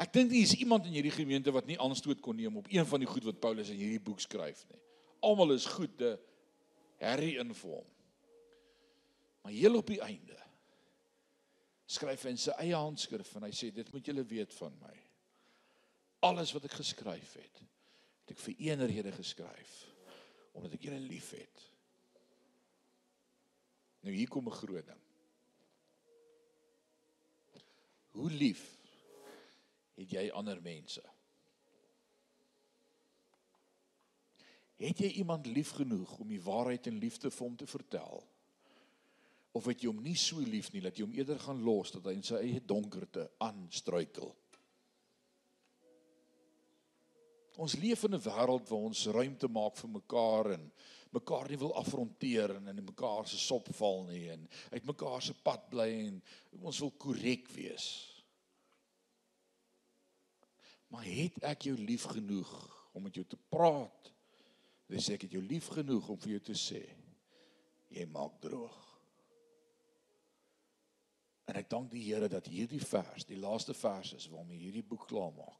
[0.00, 2.86] Ek dink daar is iemand in hierdie gemeente wat nie aanstoot kon neem op een
[2.86, 4.80] van die goed wat Paulus in hierdie boek skryf nie.
[5.20, 6.18] Almal is goed te
[6.96, 7.88] herrie in vir hom.
[9.42, 10.38] Maar heel op die einde
[11.90, 14.96] skryf hy in sy eie handskrif en hy sê dit moet julle weet van my
[16.20, 17.62] alles wat ek geskryf het,
[18.24, 19.76] het ek vir een rede geskryf,
[20.52, 21.62] omdat ek julle liefhet.
[24.04, 25.00] Nou hier kom 'n groot ding.
[28.10, 28.62] Hoe lief
[29.94, 31.02] het jy ander mense?
[34.80, 38.22] Het jy iemand lief genoeg om die waarheid en liefde vir hom te vertel?
[39.52, 42.04] Of het jy hom nie so lief nie dat jy hom eerder gaan los dat
[42.04, 44.32] hy in sy eie donkerte aanstruikel?
[47.56, 50.72] Ons leef in 'n wêreld waar ons ruimte maak vir mekaar en
[51.10, 55.34] mekaar nie wil afronteer en in mekaar se sop val nie en uit mekaar se
[55.34, 56.22] pad bly en
[56.60, 57.86] ons wil korrek wees.
[60.88, 62.52] Maar het ek jou lief genoeg
[62.92, 64.12] om met jou te praat?
[64.86, 66.84] Dis ek het jou lief genoeg om vir jou te sê
[67.90, 68.78] jy maak droog.
[71.50, 75.08] En ek dank die Here dat hierdie vers, die laaste vers is waarmee hierdie boek
[75.10, 75.59] klaar maak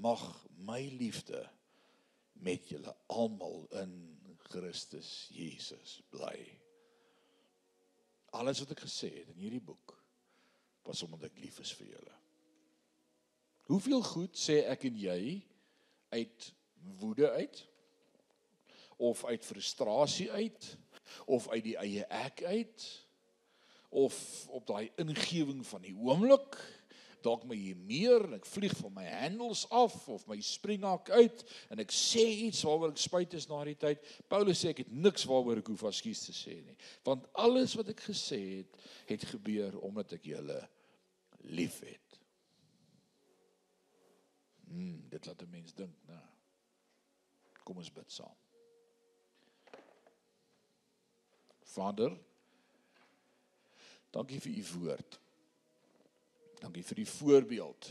[0.00, 0.22] mag
[0.64, 1.42] my liefde
[2.42, 3.92] met julle almal in
[4.50, 6.36] Christus Jesus bly.
[8.32, 9.94] Alles wat ek gesê het in hierdie boek
[10.86, 12.16] was omdat ek lief is vir julle.
[13.70, 15.20] Hoeveel goed sê ek en jy
[16.12, 16.48] uit
[17.00, 17.62] woede uit
[19.02, 20.76] of uit frustrasie uit
[21.26, 22.88] of uit die eie ek uit
[23.92, 24.16] of
[24.48, 26.56] op daai ingewing van die oomblik
[27.24, 31.44] dalk my hier meer en ek vlieg van my handles af of my springhak uit
[31.72, 34.02] en ek sê iets waaroor ek spyt is na die tyd.
[34.32, 36.76] Paulus sê ek het niks waaroor ek hoef ekskuus te sê nie.
[37.06, 38.78] Want alles wat ek gesê het,
[39.10, 40.60] het gebeur omdat ek julle
[41.52, 42.20] liefhet.
[44.72, 46.20] Hmm, dit laat 'n mens dink, né?
[47.64, 48.36] Kom ons bid saam.
[51.72, 52.12] Vader,
[54.10, 55.20] dankie vir u woord.
[56.62, 57.88] Dankie vir die voorbeeld.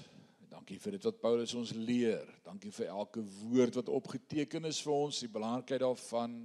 [0.51, 2.28] Dankie vir dit wat Paulus ons leer.
[2.45, 6.38] Dankie vir elke woord wat opgeteken is vir ons, die belangrikheid daarvan.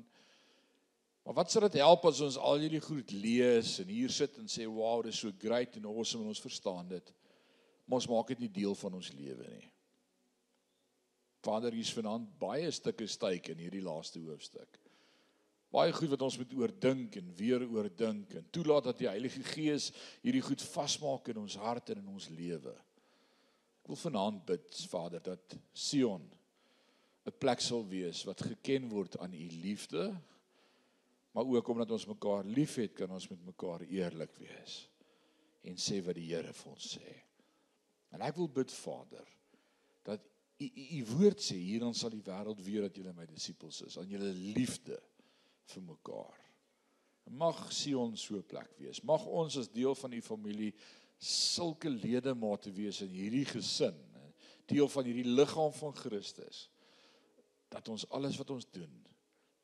[1.26, 4.50] Maar wat sou dit help as ons al hierdie goed lees en hier sit en
[4.50, 7.12] sê, "Wow, dit is so great en awesome en ons verstaan dit."
[7.86, 9.70] Maar ons maak dit nie deel van ons lewe nie.
[11.42, 14.85] Vader, hier's vanaand baie stukke styk in hierdie laaste hoofstuk
[15.74, 19.90] baie goed wat ons moet oordink en weer oordink en toelaat dat die Heilige Gees
[20.22, 22.74] hierdie goed vasmaak in ons hart en in ons lewe.
[23.82, 26.24] Ek wil vanaand bid, Vader, dat Sion
[27.26, 30.14] 'n plek sal wees wat geken word aan u liefde,
[31.34, 34.86] maar ook omdat ons mekaar liefhet, kan ons met mekaar eerlik wees
[35.66, 37.14] en sê wat die Here vir ons sê.
[38.14, 39.26] En ek wil bid, Vader,
[40.06, 40.22] dat
[40.62, 40.66] u
[40.98, 44.30] u woord sê hieran sal die wêreld weet dat julle my disippels is, aan julle
[44.32, 45.00] liefde
[45.72, 46.42] vir mekaar.
[47.30, 49.02] Mag Sion so 'n plek wees.
[49.02, 50.74] Mag ons as deel van u familie
[51.18, 53.96] sulke ledemate wees in hierdie gesin,
[54.66, 56.68] deel van hierdie liggaam van Christus
[57.68, 59.06] dat ons alles wat ons doen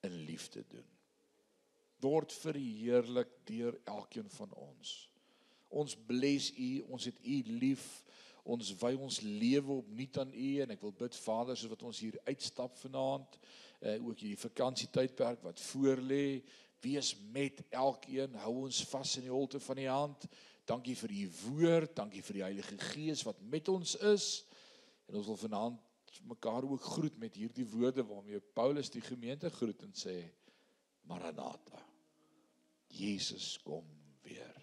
[0.02, 0.86] in liefde doen.
[2.02, 5.10] Word verheerlik deur elkeen van ons.
[5.68, 7.86] Ons bless u, ons het u lief.
[8.42, 12.00] Ons wy ons lewe opnuut aan u en ek wil bid Vader soos wat ons
[12.02, 16.42] hier uitstap vanaand uh, ook hierdie vakansietydperk wat voorlê.
[16.82, 20.26] Wees met elkeen, hou ons vas in die holte van die hand.
[20.66, 24.28] Dankie vir u woord, dankie vir die Heilige Gees wat met ons is.
[25.06, 25.78] En ons wil vanaand
[26.26, 30.18] mekaar ook groet met hierdie woorde waarmee Paulus die gemeente groet en sê
[31.10, 31.78] Maranatha.
[32.92, 33.86] Jesus kom
[34.22, 34.58] weer.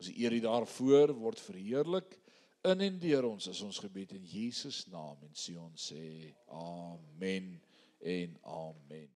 [0.00, 2.16] Ons eer U daarvoor word verheerlik
[2.62, 7.48] in en deur ons as ons gebed in Jesus naam en sê ons sê amen
[7.98, 9.10] en amen.